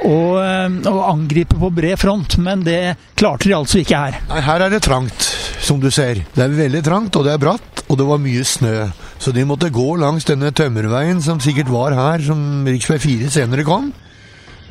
og, 0.00 0.40
eh, 0.40 0.76
og 0.90 1.00
angripe 1.06 1.58
på 1.60 1.70
bred 1.74 1.98
front, 2.00 2.38
men 2.42 2.64
det 2.66 2.96
klarte 3.18 3.48
de 3.48 3.56
altså 3.56 3.80
ikke 3.82 4.00
her. 4.00 4.18
Nei, 4.30 4.42
her 4.44 4.66
er 4.66 4.72
det 4.72 4.82
trangt, 4.86 5.28
som 5.62 5.80
du 5.82 5.90
ser. 5.92 6.24
Det 6.34 6.44
er 6.44 6.56
veldig 6.56 6.82
trangt, 6.86 7.16
og 7.16 7.26
det 7.26 7.36
er 7.36 7.42
bratt, 7.42 7.84
og 7.86 8.00
det 8.00 8.06
var 8.08 8.22
mye 8.22 8.44
snø. 8.46 8.76
Så 9.20 9.34
de 9.36 9.44
måtte 9.46 9.72
gå 9.72 9.88
langs 10.00 10.26
denne 10.28 10.52
tømmerveien 10.56 11.20
som 11.24 11.42
sikkert 11.42 11.72
var 11.72 11.96
her, 11.96 12.24
som 12.24 12.64
rv. 12.66 12.96
4 12.98 13.30
senere 13.32 13.66
kom. 13.68 13.90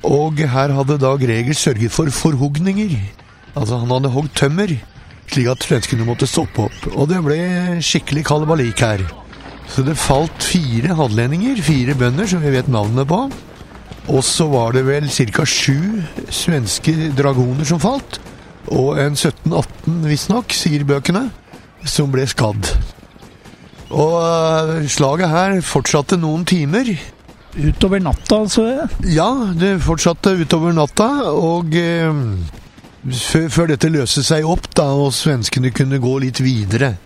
Og 0.07 0.39
her 0.39 0.71
hadde 0.75 0.99
da 1.01 1.15
Greger 1.19 1.57
sørget 1.57 1.91
for 1.91 2.09
forhugninger. 2.13 2.95
Altså, 3.55 3.77
han 3.81 3.91
hadde 3.91 4.11
hogd 4.13 4.31
tømmer, 4.37 4.71
slik 5.29 5.49
at 5.51 5.65
svenskene 5.65 6.07
måtte 6.07 6.29
stoppe 6.29 6.69
opp. 6.69 6.87
Og 6.95 7.09
det 7.11 7.19
ble 7.25 7.39
skikkelig 7.83 8.23
kalabalik 8.29 8.79
her. 8.85 9.03
Så 9.69 9.83
det 9.85 9.99
falt 10.01 10.41
fire 10.41 10.95
hadlendinger, 10.97 11.59
fire 11.61 11.95
bønder 11.97 12.29
som 12.29 12.41
vi 12.41 12.53
vet 12.55 12.71
navnene 12.71 13.05
på. 13.05 13.25
Og 14.09 14.23
så 14.25 14.47
var 14.49 14.73
det 14.73 14.87
vel 14.87 15.09
ca. 15.09 15.45
sju 15.45 16.01
svenske 16.33 17.11
dragoner 17.17 17.67
som 17.67 17.81
falt. 17.81 18.21
Og 18.73 18.97
en 19.01 19.17
17-18, 19.17 19.99
visstnok, 20.07 20.53
sier 20.53 20.85
bøkene, 20.87 21.27
som 21.85 22.09
ble 22.13 22.25
skadd. 22.29 22.71
Og 23.89 24.15
uh, 24.21 24.73
slaget 24.89 25.31
her 25.31 25.61
fortsatte 25.65 26.17
noen 26.21 26.45
timer. 26.45 26.89
Utover 27.57 28.01
natta, 28.03 28.43
altså? 28.43 28.65
Ja, 29.09 29.29
det 29.57 29.79
fortsatte 29.81 30.35
utover 30.37 30.75
natta. 30.75 31.09
Og 31.33 31.73
Eh, 31.73 33.47
før 33.49 33.69
dette 33.71 33.91
løste 33.91 34.23
seg 34.27 34.47
opp, 34.47 34.67
da, 34.75 34.89
og 34.91 35.13
svenskene 35.15 35.71
kunne 35.71 36.01
gå 36.03 36.17
litt 36.19 36.41
videre. 36.43 36.97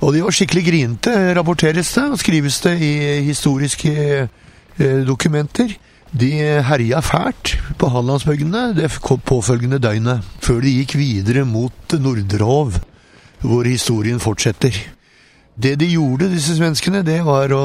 Og 0.00 0.14
de 0.14 0.22
var 0.24 0.34
skikkelig 0.36 0.64
grinete, 0.64 1.14
rapporteres 1.36 1.92
det, 1.96 2.04
og 2.12 2.20
skrives 2.20 2.60
det 2.64 2.76
i 2.84 2.92
historiske 3.24 3.94
eh, 3.96 5.00
dokumenter. 5.08 5.72
De 6.10 6.30
herja 6.66 7.00
fælt 7.06 7.54
på 7.78 7.88
Hallandsbygdene 7.92 8.72
det 8.74 8.90
påfølgende 9.00 9.78
døgnet, 9.78 10.24
før 10.42 10.60
de 10.64 10.72
gikk 10.80 10.96
videre 10.98 11.44
mot 11.46 11.94
Nordrehov, 11.94 12.80
hvor 13.40 13.68
historien 13.68 14.20
fortsetter. 14.20 14.74
Det 15.56 15.74
de 15.80 15.88
gjorde, 15.90 16.30
disse 16.30 16.54
svenskene, 16.56 17.02
det 17.04 17.18
var 17.26 17.52
å 17.52 17.64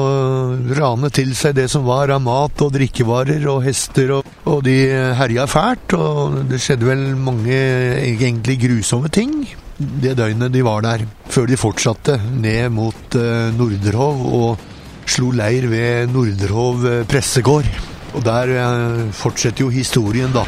rane 0.76 1.10
til 1.14 1.30
seg 1.38 1.54
det 1.56 1.68
som 1.72 1.86
var 1.86 2.10
av 2.12 2.24
mat 2.24 2.64
og 2.64 2.72
drikkevarer 2.74 3.46
og 3.48 3.62
hester, 3.64 4.18
og, 4.18 4.32
og 4.44 4.64
de 4.66 4.78
herja 5.16 5.46
fælt. 5.48 5.94
Og 5.96 6.40
det 6.50 6.60
skjedde 6.60 6.88
vel 6.88 7.06
mange 7.20 7.56
egentlig 8.02 8.58
grusomme 8.66 9.12
ting 9.12 9.44
det 9.76 10.14
døgnet 10.16 10.54
de 10.54 10.62
var 10.64 10.80
der, 10.86 11.02
før 11.28 11.50
de 11.50 11.58
fortsatte 11.60 12.14
ned 12.40 12.70
mot 12.72 13.16
Norderhov 13.58 14.22
og 14.24 14.62
slo 15.06 15.30
leir 15.36 15.68
ved 15.70 16.12
Nordrehov 16.12 16.86
eh, 16.88 17.04
pressegård. 17.08 17.68
Og 18.16 18.24
der 18.24 18.52
eh, 18.56 19.02
fortsetter 19.14 19.66
jo 19.66 19.70
historien, 19.70 20.32
da. 20.34 20.44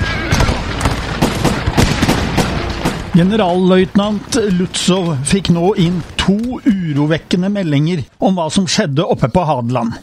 Generalløytnant 3.18 4.38
Lutzov 4.54 5.16
fikk 5.26 5.50
nå 5.54 5.72
inn 5.82 5.98
to 6.28 6.60
urovekkende 6.68 7.48
meldinger 7.52 8.04
om 8.20 8.36
hva 8.36 8.50
som 8.52 8.68
skjedde 8.68 9.06
oppe 9.06 9.30
på 9.32 9.44
Hadeland. 9.48 9.96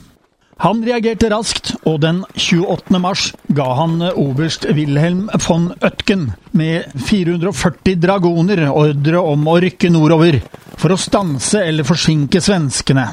Han 0.64 0.80
reagerte 0.88 1.28
raskt, 1.34 1.74
og 1.84 2.00
den 2.06 2.22
28. 2.40 3.00
mars 3.04 3.26
ga 3.58 3.66
han 3.76 4.00
oberst 4.16 4.64
Wilhelm 4.72 5.28
von 5.44 5.74
Øtken 5.84 6.30
med 6.56 6.96
440 7.10 8.00
dragoner 8.00 8.64
ordre 8.72 9.20
om 9.20 9.44
å 9.52 9.58
rykke 9.60 9.92
nordover 9.92 10.40
for 10.80 10.96
å 10.96 11.00
stanse 11.00 11.60
eller 11.60 11.88
forsinke 11.88 12.40
svenskene. 12.42 13.10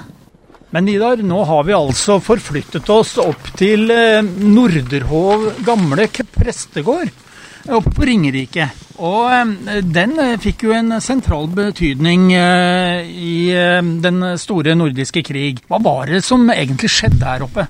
Men 0.73 0.87
Nidar, 0.87 1.21
nå 1.21 1.43
har 1.45 1.67
vi 1.67 1.75
altså 1.77 2.17
forflyttet 2.23 2.89
oss 2.95 3.19
opp 3.21 3.51
til 3.59 3.91
eh, 3.93 4.23
Norderhov 4.23 5.51
gamle 5.67 6.07
prestegård 6.33 7.11
oppe 7.69 7.93
på 7.95 8.07
Ringerike. 8.09 8.69
Og 9.03 9.29
eh, 9.33 9.83
den 9.85 10.17
eh, 10.23 10.39
fikk 10.43 10.67
jo 10.67 10.75
en 10.77 10.97
sentral 11.03 11.49
betydning 11.53 12.31
i 12.33 13.37
den 14.03 14.25
store 14.39 14.75
nordiske 14.79 15.23
krig. 15.27 15.63
Hva 15.69 15.81
var 15.83 16.11
det 16.11 16.25
som 16.27 16.49
egentlig 16.53 16.91
skjedde 16.93 17.29
her 17.29 17.47
oppe? 17.47 17.69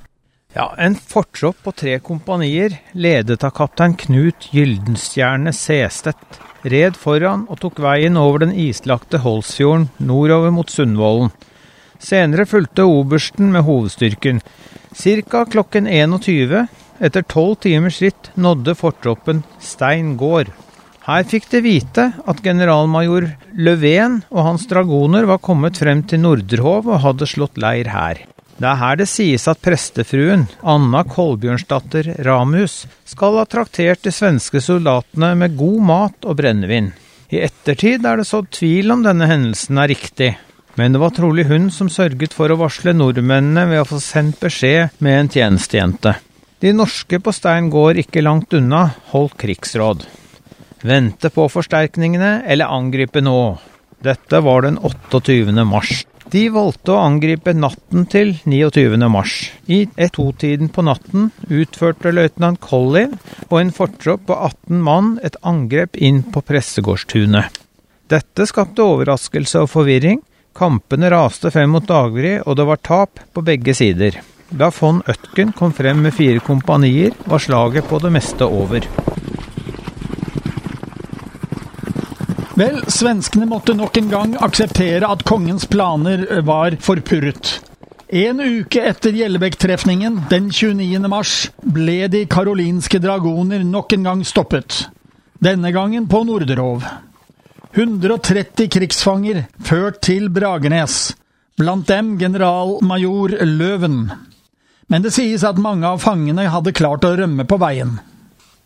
Ja, 0.53 0.73
En 0.77 0.95
fortropp 0.95 1.63
på 1.65 1.71
tre 1.73 1.95
kompanier, 1.99 2.75
ledet 2.93 3.41
av 3.43 3.55
kaptein 3.57 3.95
Knut 3.97 4.51
Gyldenstjerne 4.53 5.49
Sestedt, 5.49 6.37
red 6.69 6.93
foran 6.93 7.47
og 7.49 7.57
tok 7.63 7.81
veien 7.81 8.19
over 8.21 8.43
den 8.43 8.53
islagte 8.53 9.23
Holsfjorden 9.23 9.89
nordover 9.97 10.53
mot 10.53 10.69
Sundvolden. 10.69 11.33
Senere 11.97 12.45
fulgte 12.45 12.85
obersten 12.85 13.49
med 13.49 13.65
hovedstyrken. 13.65 14.43
Ca. 14.93 15.45
klokken 15.49 15.87
21, 15.89 16.67
etter 17.03 17.25
tolv 17.27 17.57
timers 17.63 17.99
ritt, 18.03 18.31
nådde 18.39 18.75
fortroppen 18.79 19.43
Stein 19.61 20.15
gård. 20.17 20.51
Her 21.03 21.25
fikk 21.27 21.49
de 21.51 21.59
vite 21.65 22.05
at 22.23 22.43
generalmajor 22.45 23.27
Løven 23.59 24.21
og 24.31 24.45
hans 24.47 24.67
dragoner 24.71 25.27
var 25.27 25.41
kommet 25.43 25.81
frem 25.81 26.05
til 26.07 26.23
Nordrhov 26.23 26.87
og 26.87 27.01
hadde 27.03 27.27
slått 27.27 27.59
leir 27.59 27.91
her. 27.91 28.21
Det 28.55 28.69
er 28.69 28.79
her 28.79 28.99
det 29.01 29.09
sies 29.11 29.43
at 29.51 29.59
prestefruen, 29.65 30.45
Anna 30.63 31.01
Kolbjørnsdatter 31.03 32.13
Ramhus, 32.23 32.83
skal 33.09 33.39
ha 33.41 33.45
traktert 33.49 34.05
de 34.05 34.13
svenske 34.13 34.61
soldatene 34.63 35.33
med 35.35 35.57
god 35.59 35.79
mat 35.89 36.27
og 36.29 36.37
brennevin. 36.39 36.93
I 37.33 37.41
ettertid 37.49 38.05
er 38.05 38.21
det 38.21 38.29
sådd 38.29 38.51
tvil 38.53 38.93
om 38.93 39.03
denne 39.03 39.27
hendelsen 39.27 39.81
er 39.81 39.91
riktig, 39.91 40.35
men 40.79 40.93
det 40.93 41.01
var 41.01 41.15
trolig 41.17 41.49
hun 41.49 41.67
som 41.73 41.89
sørget 41.91 42.35
for 42.37 42.53
å 42.53 42.59
varsle 42.61 42.93
nordmennene 42.95 43.65
ved 43.73 43.83
å 43.83 43.89
få 43.89 43.99
sendt 43.99 44.39
beskjed 44.39 45.01
med 45.03 45.19
en 45.19 45.33
tjenestejente. 45.33 46.13
De 46.63 46.71
norske 46.71 47.17
på 47.19 47.31
Stein 47.35 47.65
gård 47.67 47.97
ikke 47.99 48.21
langt 48.23 48.53
unna 48.55 48.85
holdt 49.09 49.33
krigsråd. 49.41 50.05
Vente 50.87 51.27
på 51.35 51.49
forsterkningene 51.51 52.37
eller 52.47 52.71
angripe 52.71 53.19
nå. 53.19 53.57
Dette 53.99 54.39
var 54.45 54.63
den 54.63 54.77
28. 54.79 55.65
mars. 55.67 56.05
De 56.31 56.45
valgte 56.55 56.95
å 56.95 57.01
angripe 57.03 57.51
natten 57.51 58.07
til 58.07 58.31
29. 58.47 58.95
mars. 59.11 59.35
I 59.67 59.89
ett-to-tiden 59.99 60.71
på 60.71 60.87
natten 60.87 61.33
utførte 61.51 62.15
løytnant 62.15 62.63
Collin 62.63 63.19
og 63.49 63.59
en 63.59 63.75
fortropp 63.75 64.29
på 64.31 64.41
18 64.47 64.79
mann 64.87 65.17
et 65.19 65.35
angrep 65.43 65.99
inn 65.99 66.23
på 66.23 66.47
pressegårdstunet. 66.47 67.59
Dette 68.07 68.47
skapte 68.47 68.87
overraskelse 68.87 69.67
og 69.67 69.73
forvirring. 69.75 70.23
Kampene 70.55 71.11
raste 71.11 71.51
frem 71.51 71.75
mot 71.75 71.91
daggry, 71.91 72.37
og 72.39 72.55
det 72.55 72.71
var 72.71 72.79
tap 72.79 73.19
på 73.35 73.43
begge 73.43 73.75
sider. 73.75 74.23
Da 74.53 74.69
von 74.69 75.01
Øtken 75.09 75.51
kom 75.51 75.71
frem 75.73 76.03
med 76.05 76.13
fire 76.13 76.39
kompanier, 76.39 77.13
var 77.25 77.41
slaget 77.41 77.87
på 77.89 77.97
det 78.03 78.11
meste 78.13 78.45
over. 78.45 78.85
Vel, 82.53 82.83
svenskene 82.85 83.47
måtte 83.49 83.73
nok 83.73 83.95
en 83.97 84.11
gang 84.11 84.35
akseptere 84.45 85.07
at 85.09 85.23
kongens 85.25 85.65
planer 85.65 86.27
var 86.45 86.75
forpurret. 86.85 87.55
En 88.13 88.37
uke 88.37 88.83
etter 88.91 89.15
Gjellebekk-trefningen, 89.17 90.19
den 90.29 90.51
29. 90.53 90.99
mars, 91.09 91.31
ble 91.57 92.03
de 92.13 92.21
karolinske 92.29 93.01
dragoner 93.01 93.63
nok 93.65 93.95
en 93.97 94.05
gang 94.05 94.21
stoppet. 94.21 94.83
Denne 95.41 95.71
gangen 95.73 96.05
på 96.05 96.21
Norderhov. 96.27 96.85
130 97.73 98.69
krigsfanger 98.69 99.47
ført 99.65 99.97
til 100.05 100.29
Bragernes, 100.29 101.15
blant 101.57 101.89
dem 101.89 102.13
generalmajor 102.21 103.33
Løven 103.49 103.97
men 104.87 105.05
det 105.05 105.13
sies 105.15 105.45
at 105.47 105.61
mange 105.61 105.87
av 105.87 106.01
fangene 106.03 106.49
hadde 106.51 106.75
klart 106.75 107.05
å 107.07 107.15
rømme 107.19 107.45
på 107.47 107.59
veien. 107.61 107.99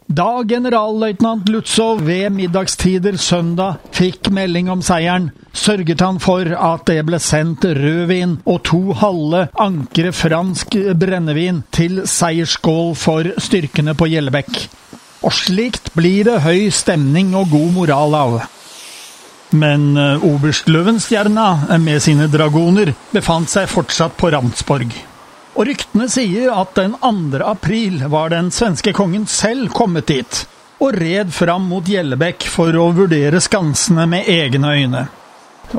Da 0.07 0.39
generalløytnant 0.47 1.49
Lutzow 1.51 1.99
ved 1.99 2.31
middagstider 2.31 3.17
søndag 3.19 3.81
fikk 3.91 4.29
melding 4.31 4.69
om 4.71 4.79
seieren, 4.79 5.33
sørget 5.51 5.99
han 5.99 6.21
for 6.23 6.47
at 6.47 6.85
det 6.87 7.01
ble 7.09 7.19
sendt 7.19 7.67
rødvin 7.67 8.37
og 8.47 8.61
to 8.69 8.95
halve 8.95 9.49
ankre 9.59 10.13
fransk 10.15 10.77
brennevin 10.95 11.59
til 11.75 12.05
seiersskål 12.07 12.95
for 12.95 13.33
styrkene 13.35 13.97
på 13.99 14.07
Gjellebekk. 14.13 14.61
Og 15.27 15.35
slikt 15.35 15.91
blir 15.97 16.23
det 16.29 16.39
høy 16.45 16.69
stemning 16.71 17.35
og 17.35 17.51
god 17.51 17.75
moral 17.75 18.15
av. 18.15 18.39
Men 19.59 19.89
eh, 19.99 20.23
oberst 20.23 20.71
Løvenstjerna 20.71 21.77
med 21.83 21.99
sine 22.03 22.31
dragoner 22.31 22.93
befant 23.11 23.51
seg 23.51 23.67
fortsatt 23.71 24.15
på 24.15 24.31
Ramsborg. 24.31 24.95
Og 25.57 25.65
ryktene 25.65 26.05
sier 26.05 26.51
at 26.53 26.75
den 26.77 26.93
2. 27.01 27.41
april 27.49 28.03
var 28.13 28.29
den 28.29 28.51
svenske 28.53 28.93
kongen 28.93 29.25
selv 29.25 29.71
kommet 29.73 30.05
dit, 30.11 30.43
og 30.77 30.93
red 30.93 31.31
fram 31.33 31.65
mot 31.71 31.87
Gjellebekk 31.89 32.45
for 32.53 32.77
å 32.77 32.91
vurdere 32.93 33.41
skansene 33.41 34.05
med 34.09 34.29
egne 34.29 34.73
øyne. 34.77 35.07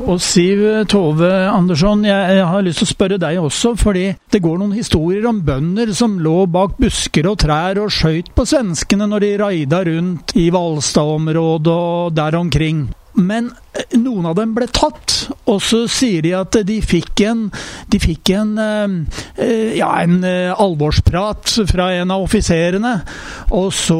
Og 0.03 0.19
Siv 0.21 0.61
Tove 0.91 1.31
Andersson, 1.49 2.03
jeg, 2.05 2.43
har 2.45 2.65
lyst 2.67 2.83
til 2.83 2.89
å 2.89 2.91
spørre 2.91 3.21
deg 3.23 3.39
også, 3.41 3.73
fordi 3.79 4.11
det 4.29 4.43
går 4.45 4.59
noen 4.61 4.75
historier 4.77 5.31
om 5.31 5.39
bønder 5.47 5.95
som 5.97 6.19
lå 6.21 6.43
bak 6.51 6.75
busker 6.83 7.31
og 7.31 7.39
trær 7.41 7.81
og 7.81 7.95
skøyt 7.95 8.35
på 8.37 8.45
svenskene 8.51 9.09
når 9.09 9.25
de 9.25 9.35
raida 9.41 9.81
rundt 9.89 10.35
i 10.37 10.51
Hvalstad-området 10.53 11.79
og 11.79 12.19
der 12.19 12.37
omkring. 12.37 12.89
Men 13.19 13.51
eh, 13.75 13.99
noen 13.99 14.29
av 14.31 14.37
dem 14.39 14.55
ble 14.57 14.69
tatt, 14.71 15.15
og 15.51 15.59
så 15.65 15.83
sier 15.91 16.23
de 16.25 16.33
at 16.39 16.55
de 16.69 16.79
fikk 16.85 17.25
en, 17.27 17.49
de 17.91 18.01
fikk 18.01 18.33
en, 18.37 18.53
eh, 18.63 19.75
ja, 19.79 19.91
en 20.05 20.23
eh, 20.27 20.53
alvorsprat 20.55 21.57
fra 21.73 21.91
en 21.99 22.15
av 22.15 22.25
offiserene. 22.29 22.95
Og 23.59 23.73
så 23.75 23.99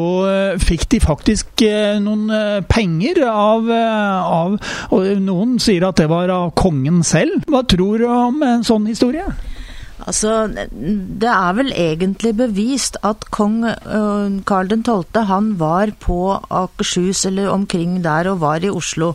fikk 0.61 0.87
de 0.93 1.01
faktisk 1.03 1.63
noen 2.03 2.29
penger 2.69 3.21
av, 3.27 3.69
av 3.69 4.57
Og 4.95 5.07
noen 5.23 5.57
sier 5.61 5.87
at 5.87 5.99
det 5.99 6.09
var 6.11 6.31
av 6.33 6.51
kongen 6.59 7.01
selv. 7.07 7.43
Hva 7.49 7.63
tror 7.67 8.01
du 8.01 8.05
om 8.09 8.43
en 8.45 8.65
sånn 8.67 8.87
historie? 8.89 9.25
Altså, 10.07 10.47
det 10.49 11.29
er 11.29 11.53
vel 11.57 11.73
egentlig 11.75 12.33
bevist 12.39 12.97
at 13.03 13.27
kong 13.35 13.61
Karl 14.47 14.71
12. 14.71 15.23
han 15.27 15.53
var 15.59 15.91
på 15.99 16.19
Akershus 16.49 17.25
eller 17.25 17.51
omkring 17.51 17.99
der 18.03 18.31
og 18.31 18.39
var 18.41 18.63
i 18.63 18.71
Oslo. 18.71 19.13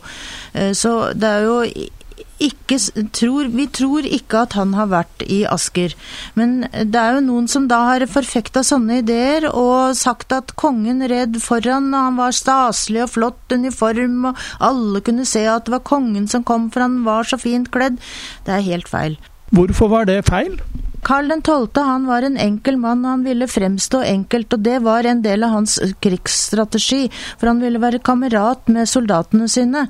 Så 0.53 1.13
det 1.17 1.31
er 1.31 1.47
jo 1.49 1.61
ikke 2.43 2.79
tror, 3.15 3.49
Vi 3.55 3.67
tror 3.71 4.07
ikke 4.07 4.43
at 4.43 4.55
han 4.59 4.75
har 4.75 4.89
vært 4.91 5.23
i 5.31 5.45
Asker. 5.47 5.95
Men 6.35 6.67
det 6.67 6.99
er 6.99 7.17
jo 7.17 7.27
noen 7.29 7.47
som 7.49 7.69
da 7.71 7.81
har 7.93 8.07
forfekta 8.11 8.65
sånne 8.67 9.01
ideer 9.03 9.47
og 9.51 9.95
sagt 9.97 10.35
at 10.35 10.55
kongen 10.59 11.05
red 11.11 11.39
foran, 11.43 11.93
og 11.95 12.09
han 12.09 12.19
var 12.19 12.35
staselig 12.35 13.05
og 13.07 13.13
flott 13.15 13.55
uniform, 13.55 14.33
og 14.33 14.43
alle 14.61 15.01
kunne 15.05 15.27
se 15.29 15.45
at 15.47 15.67
det 15.67 15.77
var 15.77 15.87
kongen 15.87 16.27
som 16.31 16.45
kom, 16.45 16.71
for 16.75 16.85
han 16.85 17.03
var 17.07 17.29
så 17.29 17.39
fint 17.41 17.71
kledd. 17.75 18.03
Det 18.45 18.59
er 18.59 18.69
helt 18.73 18.91
feil. 18.91 19.17
Hvorfor 19.53 19.89
var 19.93 20.09
det 20.09 20.23
feil? 20.29 20.57
Karl 21.05 21.29
12. 21.29 21.69
han 21.85 22.07
var 22.09 22.25
en 22.25 22.39
enkel 22.41 22.79
mann, 22.81 23.03
og 23.05 23.11
han 23.11 23.25
ville 23.27 23.49
fremstå 23.51 24.01
enkelt, 24.09 24.55
og 24.57 24.63
det 24.65 24.79
var 24.87 25.05
en 25.05 25.21
del 25.25 25.45
av 25.45 25.53
hans 25.53 25.75
krigsstrategi, 26.01 27.11
for 27.37 27.51
han 27.51 27.61
ville 27.61 27.81
være 27.83 28.01
kamerat 28.01 28.71
med 28.73 28.89
soldatene 28.89 29.49
sine. 29.53 29.83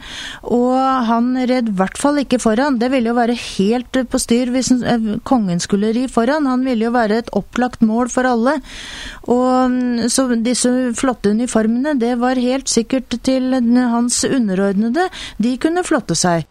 Og 0.42 0.74
han 1.06 1.28
red 1.46 1.70
i 1.70 1.76
hvert 1.78 2.00
fall 2.00 2.18
ikke 2.24 2.40
foran, 2.42 2.80
det 2.82 2.90
ville 2.90 3.12
jo 3.12 3.18
være 3.18 3.36
helt 3.38 4.00
på 4.10 4.20
styr 4.20 4.50
hvis 4.50 4.72
eh, 4.74 5.06
kongen 5.28 5.62
skulle 5.62 5.92
ri 5.94 6.08
foran. 6.10 6.50
Han 6.50 6.66
ville 6.66 6.88
jo 6.88 6.94
være 6.96 7.20
et 7.22 7.30
opplagt 7.38 7.84
mål 7.86 8.10
for 8.10 8.26
alle. 8.26 8.56
Og 9.30 9.70
mm, 9.70 10.08
så 10.10 10.26
disse 10.42 10.72
flotte 10.98 11.30
uniformene, 11.30 11.94
det 12.00 12.16
var 12.18 12.42
helt 12.42 12.72
sikkert 12.72 13.14
til 13.22 13.54
hans 13.54 14.24
underordnede. 14.26 15.06
De 15.38 15.54
kunne 15.62 15.86
flotte 15.86 16.18
seg 16.18 16.48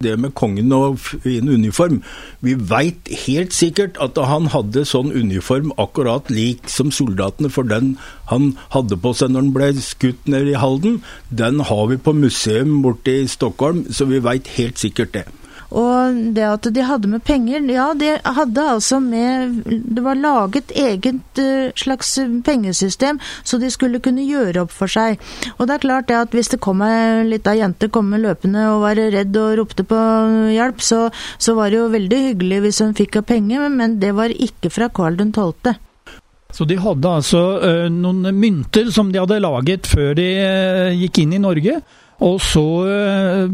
det 0.00 0.16
med 0.20 0.32
kongen 0.38 0.72
og 0.72 0.98
en 1.28 1.48
uniform. 1.48 2.00
Vi 2.40 2.54
veit 2.56 3.10
helt 3.26 3.52
sikkert 3.52 3.98
at 4.00 4.16
han 4.30 4.48
hadde 4.54 4.86
sånn 4.88 5.12
uniform 5.12 5.74
akkurat 5.80 6.30
lik 6.32 6.70
som 6.72 6.92
soldatene, 6.94 7.50
for 7.52 7.68
den 7.68 7.96
han 8.32 8.54
hadde 8.72 8.96
på 8.96 9.12
seg 9.16 9.34
når 9.34 9.44
han 9.44 9.52
ble 9.56 9.68
skutt 9.84 10.30
ned 10.30 10.48
i 10.48 10.56
Halden, 10.60 11.02
den 11.28 11.60
har 11.68 11.84
vi 11.92 12.00
på 12.00 12.16
museum 12.16 12.80
borte 12.84 13.20
i 13.22 13.28
Stockholm, 13.28 13.84
så 13.92 14.08
vi 14.08 14.22
veit 14.24 14.48
helt 14.56 14.80
sikkert 14.80 15.12
det. 15.18 15.26
Og 15.70 16.16
det 16.34 16.42
at 16.42 16.66
de 16.74 16.82
hadde 16.82 17.10
med 17.10 17.22
penger 17.22 17.62
Ja, 17.70 17.90
de 17.94 18.16
hadde 18.24 18.64
altså 18.72 18.98
med 19.02 19.60
Det 19.68 20.02
var 20.02 20.18
laget 20.18 20.72
eget 20.74 21.38
eh, 21.38 21.70
slags 21.78 22.16
pengesystem, 22.44 23.20
så 23.44 23.58
de 23.62 23.70
skulle 23.70 24.00
kunne 24.02 24.24
gjøre 24.26 24.64
opp 24.64 24.74
for 24.74 24.90
seg. 24.90 25.20
Og 25.58 25.68
det 25.68 25.76
er 25.76 25.84
klart 25.84 26.08
det 26.10 26.18
at 26.18 26.34
hvis 26.34 26.50
det 26.50 26.60
kom 26.64 26.82
ei 26.82 27.22
lita 27.28 27.54
jente 27.54 27.90
kom 27.92 28.10
løpende 28.18 28.66
og 28.72 28.82
var 28.82 28.98
redd 28.98 29.36
og 29.38 29.58
ropte 29.60 29.86
på 29.86 30.00
hjelp, 30.56 30.82
så, 30.82 31.04
så 31.38 31.54
var 31.58 31.70
det 31.70 31.78
jo 31.78 31.90
veldig 31.92 32.20
hyggelig 32.26 32.60
hvis 32.66 32.82
hun 32.84 32.96
fikk 32.98 33.20
av 33.22 33.28
penger, 33.30 33.68
men 33.70 33.98
det 34.02 34.10
var 34.18 34.34
ikke 34.34 34.72
fra 34.74 34.90
Karl 34.90 35.18
12. 35.20 35.76
Så 36.50 36.66
de 36.66 36.76
hadde 36.82 37.10
altså 37.20 37.40
ø, 37.62 37.72
noen 37.94 38.26
mynter 38.34 38.90
som 38.90 39.12
de 39.12 39.20
hadde 39.22 39.38
laget 39.42 39.86
før 39.86 40.16
de 40.18 40.26
ø, 40.42 40.86
gikk 41.04 41.22
inn 41.22 41.36
i 41.36 41.42
Norge, 41.42 41.76
og 42.20 42.40
så 42.44 42.64
eh, 42.84 43.48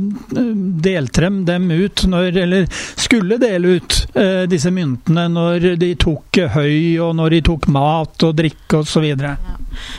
delte 0.82 1.26
de 1.26 1.44
dem 1.46 1.70
ut, 1.70 2.02
når, 2.10 2.38
eller 2.42 2.66
skulle 2.98 3.38
dele 3.38 3.76
ut 3.78 3.98
eh, 4.18 4.42
disse 4.50 4.72
myntene 4.74 5.28
når 5.30 5.68
de 5.80 5.92
tok 6.00 6.40
høy, 6.56 6.98
og 7.02 7.14
når 7.18 7.36
de 7.36 7.42
tok 7.50 7.68
mat 7.72 8.26
og 8.26 8.34
drikke 8.38 8.82
osv. 8.82 9.06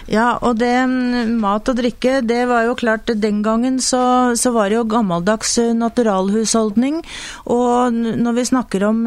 Ja. 0.09 0.27
og 0.41 0.57
det 0.59 0.73
mat 1.39 1.69
og 1.69 1.79
drikke, 1.79 2.19
det 2.25 2.47
var 2.49 2.65
jo 2.65 2.73
klart 2.77 3.11
Den 3.21 3.43
gangen 3.45 3.77
så, 3.83 4.33
så 4.35 4.51
var 4.55 4.69
det 4.69 4.79
jo 4.79 4.87
gammeldags 4.89 5.57
eh, 5.61 5.73
naturalhusholdning. 5.77 6.99
Og 7.53 7.93
når 7.93 8.37
vi 8.37 8.47
snakker 8.51 8.87
om 8.89 9.03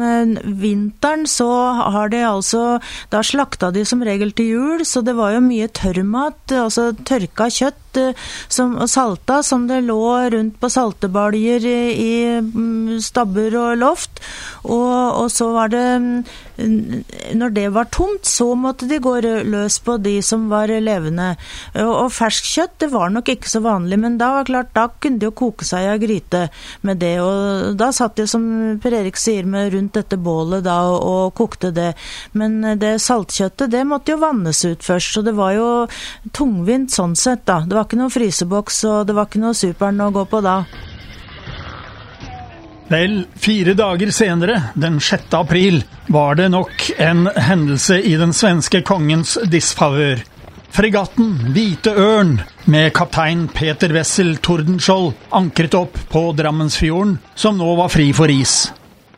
vinteren, 0.61 1.27
så 1.29 1.49
har 1.93 2.09
de 2.09 2.23
altså 2.25 2.79
Da 3.11 3.21
slakta 3.25 3.71
de 3.71 3.85
som 3.85 4.01
regel 4.03 4.33
til 4.33 4.55
jul, 4.55 4.85
så 4.87 5.03
det 5.05 5.13
var 5.19 5.35
jo 5.35 5.45
mye 5.45 5.69
tørrmat, 5.69 6.55
altså 6.55 6.91
tørka 7.05 7.49
kjøtt 7.51 7.90
som, 8.47 8.75
salta 8.87 9.41
som 9.43 9.67
det 9.67 9.81
lå 9.85 10.29
rundt 10.33 10.59
på 10.61 10.69
saltebaljer 10.69 11.65
i, 11.65 12.13
mm, 12.41 12.99
stabber 13.03 13.55
og 13.59 13.77
loft. 13.81 14.21
Og, 14.63 15.23
og 15.23 15.31
så 15.33 15.49
var 15.55 15.71
det 15.73 15.85
Når 17.33 17.49
det 17.55 17.67
var 17.73 17.87
tomt, 17.89 18.25
så 18.27 18.51
måtte 18.55 18.85
de 18.85 18.99
gå 19.01 19.15
løs 19.21 19.79
på 19.81 19.95
de 19.97 20.19
som 20.21 20.43
var 20.51 20.69
levende. 20.69 21.31
Og, 21.73 21.89
og 22.05 22.11
ferskkjøtt, 22.13 22.75
det 22.83 22.91
var 22.91 23.09
nok 23.09 23.31
ikke 23.33 23.49
så 23.49 23.63
vanlig, 23.65 23.97
men 23.97 24.19
da 24.19 24.29
var 24.35 24.45
klart, 24.45 24.69
da 24.75 24.87
kunne 25.01 25.17
de 25.17 25.29
jo 25.29 25.33
koke 25.33 25.65
seg 25.65 25.87
av 25.89 26.01
gryte 26.03 26.43
med 26.85 27.01
det. 27.01 27.15
Og 27.23 27.73
da 27.79 27.89
satt 27.95 28.19
de, 28.19 28.27
som 28.29 28.45
Per 28.81 28.93
Erik 28.99 29.17
sier, 29.17 29.47
med 29.49 29.73
rundt 29.73 29.97
dette 29.97 30.19
bålet 30.21 30.61
da 30.67 30.77
og, 30.91 30.99
og 31.01 31.33
kokte 31.39 31.71
det. 31.73 31.89
Men 32.37 32.61
det 32.77 32.93
saltkjøttet, 33.01 33.71
det 33.73 33.81
måtte 33.89 34.13
jo 34.13 34.21
vannes 34.21 34.61
ut 34.65 34.85
først, 34.85 35.15
så 35.15 35.25
det 35.25 35.33
var 35.37 35.55
jo 35.57 35.67
tungvint 36.35 36.93
sånn 36.93 37.15
sett, 37.17 37.47
da. 37.49 37.61
Det 37.65 37.77
var 37.77 37.80
ikke 37.87 37.99
noen 37.99 38.13
fryseboks, 38.13 38.83
og 38.89 39.05
det 39.09 39.17
var 39.17 39.29
ikke 39.29 39.43
noe 39.43 39.57
Super'n 39.57 40.01
å 40.05 40.11
gå 40.15 40.25
på 40.31 40.41
da. 40.45 40.57
Vel, 42.91 43.21
fire 43.39 43.73
dager 43.77 44.11
senere, 44.11 44.57
den 44.75 44.99
6. 44.99 45.29
april, 45.39 45.79
var 46.11 46.35
det 46.35 46.49
nok 46.51 46.89
en 46.99 47.29
hendelse 47.39 48.01
i 48.03 48.17
den 48.19 48.35
svenske 48.35 48.81
kongens 48.83 49.37
disfavør. 49.47 50.19
Fregatten 50.71 51.33
Hvite 51.51 51.93
Ørn 51.99 52.37
med 52.71 52.91
kaptein 52.95 53.45
Peter 53.51 53.91
Wessel 53.95 54.37
Tordenskjold 54.43 55.13
ankret 55.35 55.75
opp 55.75 55.97
på 56.11 56.29
Drammensfjorden, 56.35 57.17
som 57.35 57.59
nå 57.59 57.73
var 57.79 57.91
fri 57.91 58.11
for 58.15 58.31
is. 58.31 58.69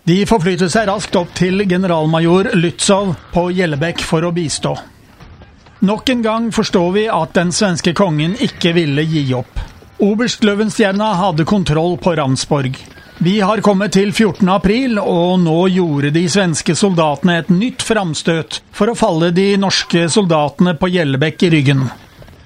De 0.05 0.21
forflyttet 0.27 0.73
seg 0.73 0.89
raskt 0.89 1.15
opp 1.15 1.33
til 1.37 1.65
generalmajor 1.69 2.53
Lützow 2.57 3.13
på 3.33 3.47
Gjellebekk 3.57 4.01
for 4.05 4.25
å 4.25 4.33
bistå. 4.35 4.73
Nok 5.83 6.09
en 6.09 6.21
gang 6.23 6.45
forstår 6.55 6.91
vi 6.95 7.01
at 7.11 7.33
den 7.35 7.49
svenske 7.51 7.91
kongen 7.97 8.37
ikke 8.39 8.71
ville 8.77 9.03
gi 9.03 9.25
opp. 9.35 9.57
Oberst 10.03 10.45
Løvenstjerna 10.47 11.09
hadde 11.19 11.43
kontroll 11.43 11.97
på 11.99 12.13
Ramsborg. 12.15 12.77
Vi 13.23 13.33
har 13.43 13.59
kommet 13.63 13.91
til 13.97 14.13
14. 14.13 14.47
april, 14.49 14.95
og 14.99 15.41
nå 15.43 15.57
gjorde 15.75 16.13
de 16.15 16.23
svenske 16.31 16.71
soldatene 16.79 17.35
et 17.41 17.51
nytt 17.51 17.83
framstøt 17.83 18.61
for 18.71 18.93
å 18.93 18.95
falle 18.95 19.33
de 19.35 19.49
norske 19.59 20.05
soldatene 20.11 20.73
på 20.79 20.87
Gjellebekk 20.93 21.43
i 21.49 21.51
ryggen. 21.57 21.83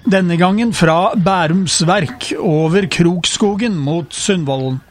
Denne 0.09 0.39
gangen 0.41 0.73
fra 0.73 1.13
Bærums 1.13 1.77
Verk 1.85 2.31
over 2.41 2.89
Krokskogen 2.89 3.77
mot 3.77 4.17
Sundvolden. 4.17 4.81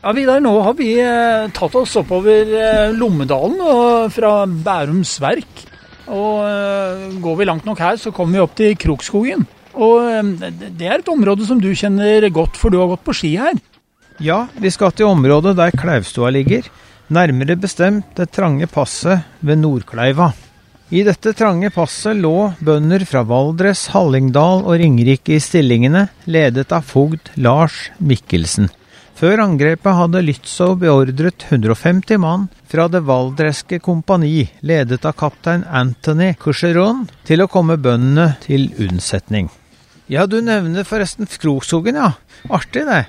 Ja, 0.00 0.14
Vidar, 0.14 0.38
nå 0.38 0.54
har 0.62 0.78
vi 0.78 0.92
eh, 1.02 1.50
tatt 1.58 1.74
oss 1.76 1.98
oppover 1.98 2.54
eh, 2.54 2.94
Lommedalen 2.94 3.58
og 3.66 4.14
fra 4.14 4.46
Bærums 4.46 5.18
Verk. 5.20 5.66
Og 6.10 6.42
eh, 6.44 7.08
går 7.22 7.38
vi 7.38 7.48
langt 7.48 7.66
nok 7.68 7.80
her, 7.80 7.98
så 8.00 8.12
kommer 8.14 8.38
vi 8.38 8.44
opp 8.44 8.54
til 8.58 8.76
Krokskogen. 8.80 9.46
Og 9.78 10.10
eh, 10.10 10.50
det 10.66 10.88
er 10.88 10.98
et 10.98 11.12
område 11.12 11.46
som 11.46 11.60
du 11.62 11.70
kjenner 11.70 12.26
godt, 12.34 12.58
for 12.58 12.72
du 12.72 12.80
har 12.82 12.90
gått 12.90 13.06
på 13.06 13.16
ski 13.16 13.34
her. 13.40 13.58
Ja, 14.20 14.44
vi 14.60 14.72
skal 14.74 14.92
til 14.92 15.08
området 15.08 15.54
der 15.56 15.72
Klauvstua 15.72 16.32
ligger, 16.34 16.66
nærmere 17.08 17.56
bestemt 17.56 18.10
det 18.18 18.28
trange 18.34 18.68
passet 18.68 19.24
ved 19.40 19.62
Nordkleiva. 19.62 20.32
I 20.90 21.04
dette 21.06 21.32
trange 21.38 21.70
passet 21.70 22.18
lå 22.18 22.50
bønder 22.66 23.04
fra 23.06 23.22
Valdres, 23.22 23.86
Hallingdal 23.94 24.64
og 24.66 24.74
Ringerike 24.82 25.36
i 25.36 25.40
stillingene, 25.42 26.08
ledet 26.26 26.74
av 26.74 26.82
fogd 26.82 27.30
Lars 27.38 27.86
Mikkelsen. 28.02 28.66
Før 29.20 29.42
angrepet 29.42 29.92
hadde 29.98 30.22
Lützow 30.24 30.78
beordret 30.80 31.42
150 31.50 32.16
mann 32.22 32.46
fra 32.72 32.86
det 32.88 33.02
valdreske 33.04 33.76
kompani, 33.84 34.46
ledet 34.64 35.04
av 35.04 35.12
kaptein 35.20 35.66
Anthony 35.68 36.30
Coucheron, 36.40 37.02
til 37.28 37.44
å 37.44 37.48
komme 37.52 37.76
bøndene 37.76 38.38
til 38.40 38.70
unnsetning. 38.80 39.50
Ja, 40.08 40.24
du 40.24 40.38
nevner 40.40 40.88
forresten 40.88 41.28
Krokskogen, 41.28 42.00
ja. 42.00 42.14
Artig, 42.48 42.86
det. 42.88 43.02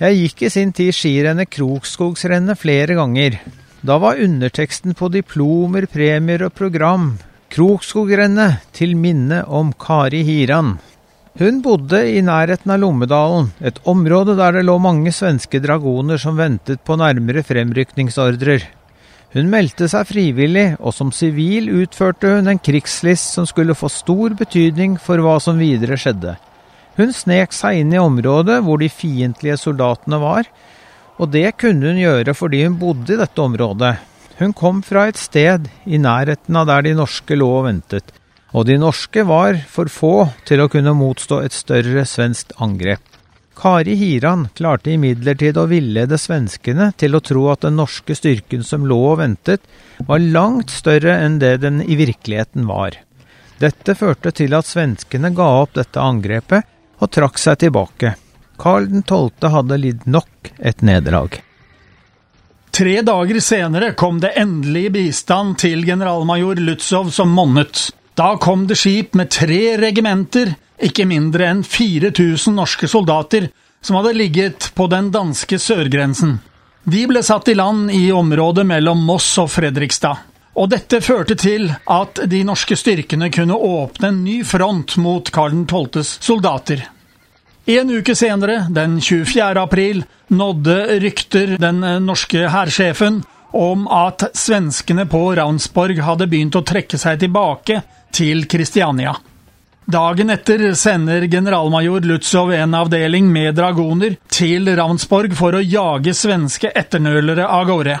Jeg 0.00 0.16
gikk 0.22 0.46
i 0.48 0.52
sin 0.56 0.72
tid 0.72 0.96
skirennet 0.96 1.52
Krokskogsrennet 1.52 2.56
flere 2.64 2.96
ganger. 2.96 3.36
Da 3.84 4.00
var 4.00 4.24
underteksten 4.24 4.96
på 4.96 5.12
diplomer, 5.12 5.84
premier 5.92 6.48
og 6.48 6.56
program 6.56 7.10
Krokskogrennet 7.52 8.64
til 8.72 8.96
minne 8.96 9.44
om 9.44 9.76
Kari 9.76 10.24
Hiran. 10.24 10.78
Hun 11.38 11.60
bodde 11.62 12.00
i 12.10 12.18
nærheten 12.18 12.72
av 12.74 12.80
Lommedalen, 12.82 13.52
et 13.62 13.76
område 13.86 14.34
der 14.34 14.56
det 14.56 14.64
lå 14.66 14.74
mange 14.82 15.12
svenske 15.14 15.60
dragoner 15.62 16.18
som 16.18 16.34
ventet 16.34 16.80
på 16.82 16.96
nærmere 16.98 17.44
fremrykningsordrer. 17.46 18.64
Hun 19.36 19.46
meldte 19.52 19.86
seg 19.86 20.08
frivillig, 20.08 20.72
og 20.82 20.96
som 20.96 21.12
sivil 21.14 21.70
utførte 21.84 22.32
hun 22.32 22.50
en 22.50 22.58
krigslist 22.58 23.36
som 23.36 23.46
skulle 23.46 23.78
få 23.78 23.86
stor 23.86 24.34
betydning 24.34 24.98
for 24.98 25.22
hva 25.22 25.36
som 25.38 25.62
videre 25.62 26.00
skjedde. 26.00 26.34
Hun 26.98 27.14
snek 27.14 27.54
seg 27.54 27.84
inn 27.84 27.94
i 27.94 28.02
området 28.02 28.58
hvor 28.66 28.82
de 28.82 28.90
fiendtlige 28.90 29.60
soldatene 29.62 30.18
var, 30.18 30.50
og 31.22 31.30
det 31.30 31.52
kunne 31.62 31.92
hun 31.92 32.02
gjøre 32.02 32.34
fordi 32.34 32.64
hun 32.64 32.82
bodde 32.82 33.14
i 33.14 33.22
dette 33.22 33.44
området. 33.46 33.94
Hun 34.42 34.58
kom 34.58 34.82
fra 34.82 35.06
et 35.06 35.22
sted 35.22 35.70
i 35.86 36.02
nærheten 36.02 36.58
av 36.58 36.66
der 36.66 36.82
de 36.88 36.98
norske 36.98 37.38
lå 37.38 37.52
og 37.60 37.68
ventet, 37.70 38.10
og 38.56 38.66
de 38.68 38.78
norske 38.80 39.24
var 39.28 39.60
for 39.68 39.90
få 39.92 40.14
til 40.48 40.62
å 40.62 40.68
kunne 40.72 40.96
motstå 40.96 41.42
et 41.44 41.56
større 41.56 42.04
svensk 42.08 42.54
angrep. 42.62 43.02
Kari 43.58 43.96
Hiran 43.98 44.46
klarte 44.54 44.92
imidlertid 44.94 45.58
å 45.58 45.66
villede 45.66 46.18
svenskene 46.18 46.92
til 46.96 47.18
å 47.18 47.20
tro 47.24 47.48
at 47.50 47.64
den 47.66 47.74
norske 47.80 48.14
styrken 48.14 48.62
som 48.64 48.86
lå 48.86 48.98
og 49.10 49.18
ventet, 49.18 49.64
var 50.06 50.22
langt 50.22 50.70
større 50.70 51.16
enn 51.24 51.40
det 51.42 51.56
den 51.64 51.82
i 51.82 51.98
virkeligheten 51.98 52.68
var. 52.70 52.94
Dette 53.58 53.96
førte 53.98 54.30
til 54.30 54.54
at 54.54 54.68
svenskene 54.68 55.32
ga 55.34 55.48
opp 55.64 55.74
dette 55.74 55.98
angrepet, 55.98 56.62
og 56.98 57.10
trakk 57.14 57.38
seg 57.38 57.58
tilbake. 57.62 58.14
Karl 58.58 58.86
12. 59.02 59.50
hadde 59.54 59.78
lidd 59.78 60.06
nok 60.06 60.52
et 60.58 60.82
nederlag. 60.82 61.40
Tre 62.74 62.94
dager 63.02 63.40
senere 63.42 63.92
kom 63.98 64.18
det 64.22 64.36
endelig 64.38 64.92
bistand 64.94 65.58
til 65.62 65.82
generalmajor 65.86 66.62
Lutzow 66.62 67.10
som 67.10 67.34
monnet. 67.34 67.88
Da 68.18 68.36
kom 68.36 68.66
det 68.66 68.74
skip 68.74 69.14
med 69.14 69.30
tre 69.30 69.76
regimenter, 69.78 70.56
ikke 70.82 71.04
mindre 71.06 71.46
enn 71.52 71.60
4000 71.62 72.56
norske 72.58 72.88
soldater, 72.90 73.46
som 73.78 73.94
hadde 74.00 74.16
ligget 74.18 74.72
på 74.74 74.88
den 74.90 75.12
danske 75.14 75.58
sørgrensen. 75.62 76.40
De 76.82 77.04
ble 77.06 77.22
satt 77.22 77.46
i 77.52 77.54
land 77.54 77.92
i 77.94 78.08
området 78.10 78.64
mellom 78.66 79.04
Moss 79.06 79.28
og 79.38 79.52
Fredrikstad. 79.54 80.24
Og 80.58 80.66
dette 80.72 80.98
førte 81.04 81.36
til 81.38 81.70
at 81.70 82.18
de 82.26 82.42
norske 82.42 82.74
styrkene 82.80 83.30
kunne 83.30 83.54
åpne 83.54 84.10
en 84.10 84.20
ny 84.24 84.40
front 84.42 84.96
mot 84.98 85.30
Karl 85.30 85.54
12.s 85.62 86.16
soldater. 86.18 86.88
En 87.70 87.94
uke 88.00 88.18
senere, 88.18 88.64
den 88.66 88.98
24. 88.98 89.52
april, 89.62 90.02
nådde 90.26 90.78
rykter 91.04 91.54
den 91.62 91.84
norske 92.02 92.48
hærsjefen 92.50 93.22
om 93.50 93.86
at 93.88 94.24
svenskene 94.36 95.06
på 95.08 95.22
Ravnsborg 95.38 96.02
hadde 96.04 96.28
begynt 96.28 96.58
å 96.58 96.64
trekke 96.66 96.98
seg 97.00 97.20
tilbake 97.22 97.82
til 98.14 98.44
Kristiania. 98.50 99.14
Dagen 99.88 100.28
etter 100.30 100.74
sender 100.76 101.24
generalmajor 101.32 102.04
Lutzow 102.04 102.52
en 102.52 102.74
avdeling 102.76 103.30
med 103.32 103.54
dragoner 103.56 104.18
til 104.28 104.68
Ravnsborg 104.76 105.32
for 105.38 105.56
å 105.56 105.64
jage 105.64 106.12
svenske 106.12 106.68
etternølere 106.76 107.46
av 107.48 107.64
gårde. 107.70 107.96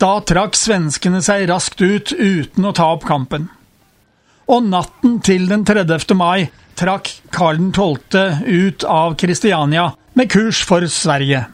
Da 0.00 0.12
trakk 0.24 0.56
svenskene 0.56 1.20
seg 1.24 1.44
raskt 1.50 1.82
ut 1.82 2.14
uten 2.14 2.64
å 2.64 2.72
ta 2.72 2.88
opp 2.94 3.04
kampen. 3.04 3.50
Og 4.48 4.64
natten 4.64 5.18
til 5.20 5.44
den 5.50 5.66
30. 5.68 6.16
mai 6.16 6.48
trakk 6.78 7.10
Karl 7.34 7.60
12. 7.74 8.48
ut 8.48 8.88
av 8.88 9.18
Kristiania 9.20 9.90
med 10.16 10.32
kurs 10.32 10.62
for 10.64 10.86
Sverige. 10.88 11.44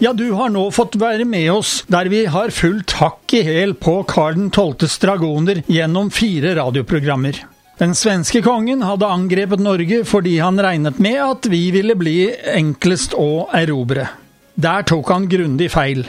Ja, 0.00 0.12
du 0.12 0.28
har 0.30 0.52
nå 0.54 0.60
fått 0.70 0.94
være 0.94 1.24
med 1.26 1.48
oss 1.50 1.80
der 1.90 2.06
vi 2.06 2.20
har 2.30 2.52
fulgt 2.54 2.92
hakk 3.00 3.32
i 3.34 3.40
hæl 3.42 3.72
på 3.82 3.96
Karl 4.06 4.44
12.s 4.54 4.94
dragoner 5.02 5.64
gjennom 5.66 6.12
fire 6.14 6.52
radioprogrammer. 6.54 7.40
Den 7.82 7.96
svenske 7.98 8.38
kongen 8.46 8.84
hadde 8.86 9.10
angrepet 9.10 9.58
Norge 9.58 10.04
fordi 10.06 10.36
han 10.38 10.60
regnet 10.62 11.00
med 11.02 11.18
at 11.24 11.48
vi 11.50 11.64
ville 11.74 11.96
bli 11.98 12.14
enklest 12.52 13.16
å 13.18 13.48
erobre. 13.58 14.06
Der 14.54 14.86
tok 14.86 15.10
han 15.10 15.26
grundig 15.30 15.72
feil. 15.74 16.04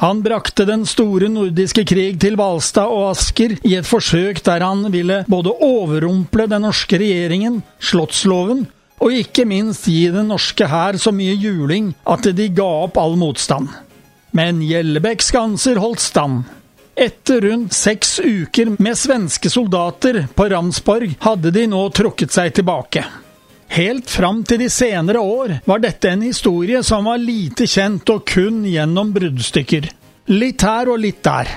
Han 0.00 0.22
brakte 0.24 0.64
den 0.64 0.86
store 0.88 1.28
nordiske 1.28 1.84
krig 1.88 2.16
til 2.24 2.38
Hvalstad 2.40 2.88
og 2.88 3.10
Asker 3.10 3.58
i 3.60 3.74
et 3.76 3.88
forsøk 3.88 4.40
der 4.48 4.64
han 4.64 4.88
ville 4.92 5.20
både 5.28 5.52
overrumple 5.60 6.48
den 6.48 6.64
norske 6.64 6.96
regjeringen, 6.96 7.60
slottsloven, 7.76 8.64
og 9.02 9.14
ikke 9.14 9.46
minst 9.48 9.88
gi 9.90 10.06
den 10.12 10.28
norske 10.30 10.68
hær 10.70 10.98
så 11.00 11.12
mye 11.14 11.34
juling 11.34 11.92
at 12.08 12.28
de 12.36 12.48
ga 12.54 12.68
opp 12.86 13.00
all 13.00 13.16
motstand. 13.20 13.72
Men 14.34 14.62
Gjellebekks 14.64 15.30
skanser 15.30 15.78
holdt 15.82 16.02
stand. 16.02 16.44
Etter 16.94 17.40
rundt 17.40 17.74
seks 17.74 18.20
uker 18.22 18.76
med 18.78 18.98
svenske 18.98 19.50
soldater 19.50 20.24
på 20.34 20.46
Ramsborg 20.50 21.16
hadde 21.26 21.50
de 21.54 21.66
nå 21.70 21.82
trukket 21.94 22.34
seg 22.34 22.54
tilbake. 22.54 23.02
Helt 23.74 24.10
fram 24.10 24.44
til 24.46 24.60
de 24.62 24.68
senere 24.70 25.18
år 25.18 25.56
var 25.66 25.82
dette 25.82 26.10
en 26.10 26.22
historie 26.22 26.82
som 26.86 27.08
var 27.10 27.18
lite 27.18 27.66
kjent 27.66 28.10
og 28.14 28.22
kun 28.30 28.62
gjennom 28.68 29.10
bruddstykker. 29.14 29.88
Litt 30.30 30.62
her 30.62 30.90
og 30.92 31.02
litt 31.02 31.22
der. 31.26 31.50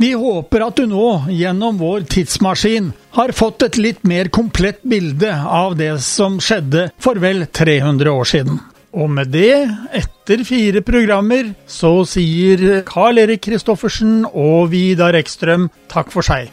Vi 0.00 0.14
håper 0.16 0.62
at 0.64 0.78
du 0.80 0.86
nå, 0.88 1.06
gjennom 1.28 1.76
vår 1.76 2.06
tidsmaskin, 2.08 2.86
har 3.18 3.34
fått 3.36 3.66
et 3.66 3.76
litt 3.76 4.06
mer 4.08 4.30
komplett 4.32 4.80
bilde 4.80 5.28
av 5.28 5.74
det 5.76 5.92
som 6.00 6.38
skjedde 6.40 6.86
for 6.96 7.20
vel 7.20 7.44
300 7.44 8.08
år 8.08 8.30
siden. 8.30 8.62
Og 8.96 9.10
med 9.12 9.28
det, 9.34 9.68
etter 9.92 10.40
fire 10.48 10.80
programmer, 10.80 11.52
så 11.68 11.92
sier 12.08 12.80
Carl 12.88 13.20
Erik 13.20 13.44
Kristoffersen 13.44 14.24
og 14.30 14.70
Vidar 14.72 15.20
Ekstrøm 15.20 15.68
takk 15.92 16.08
for 16.16 16.24
seg. 16.24 16.48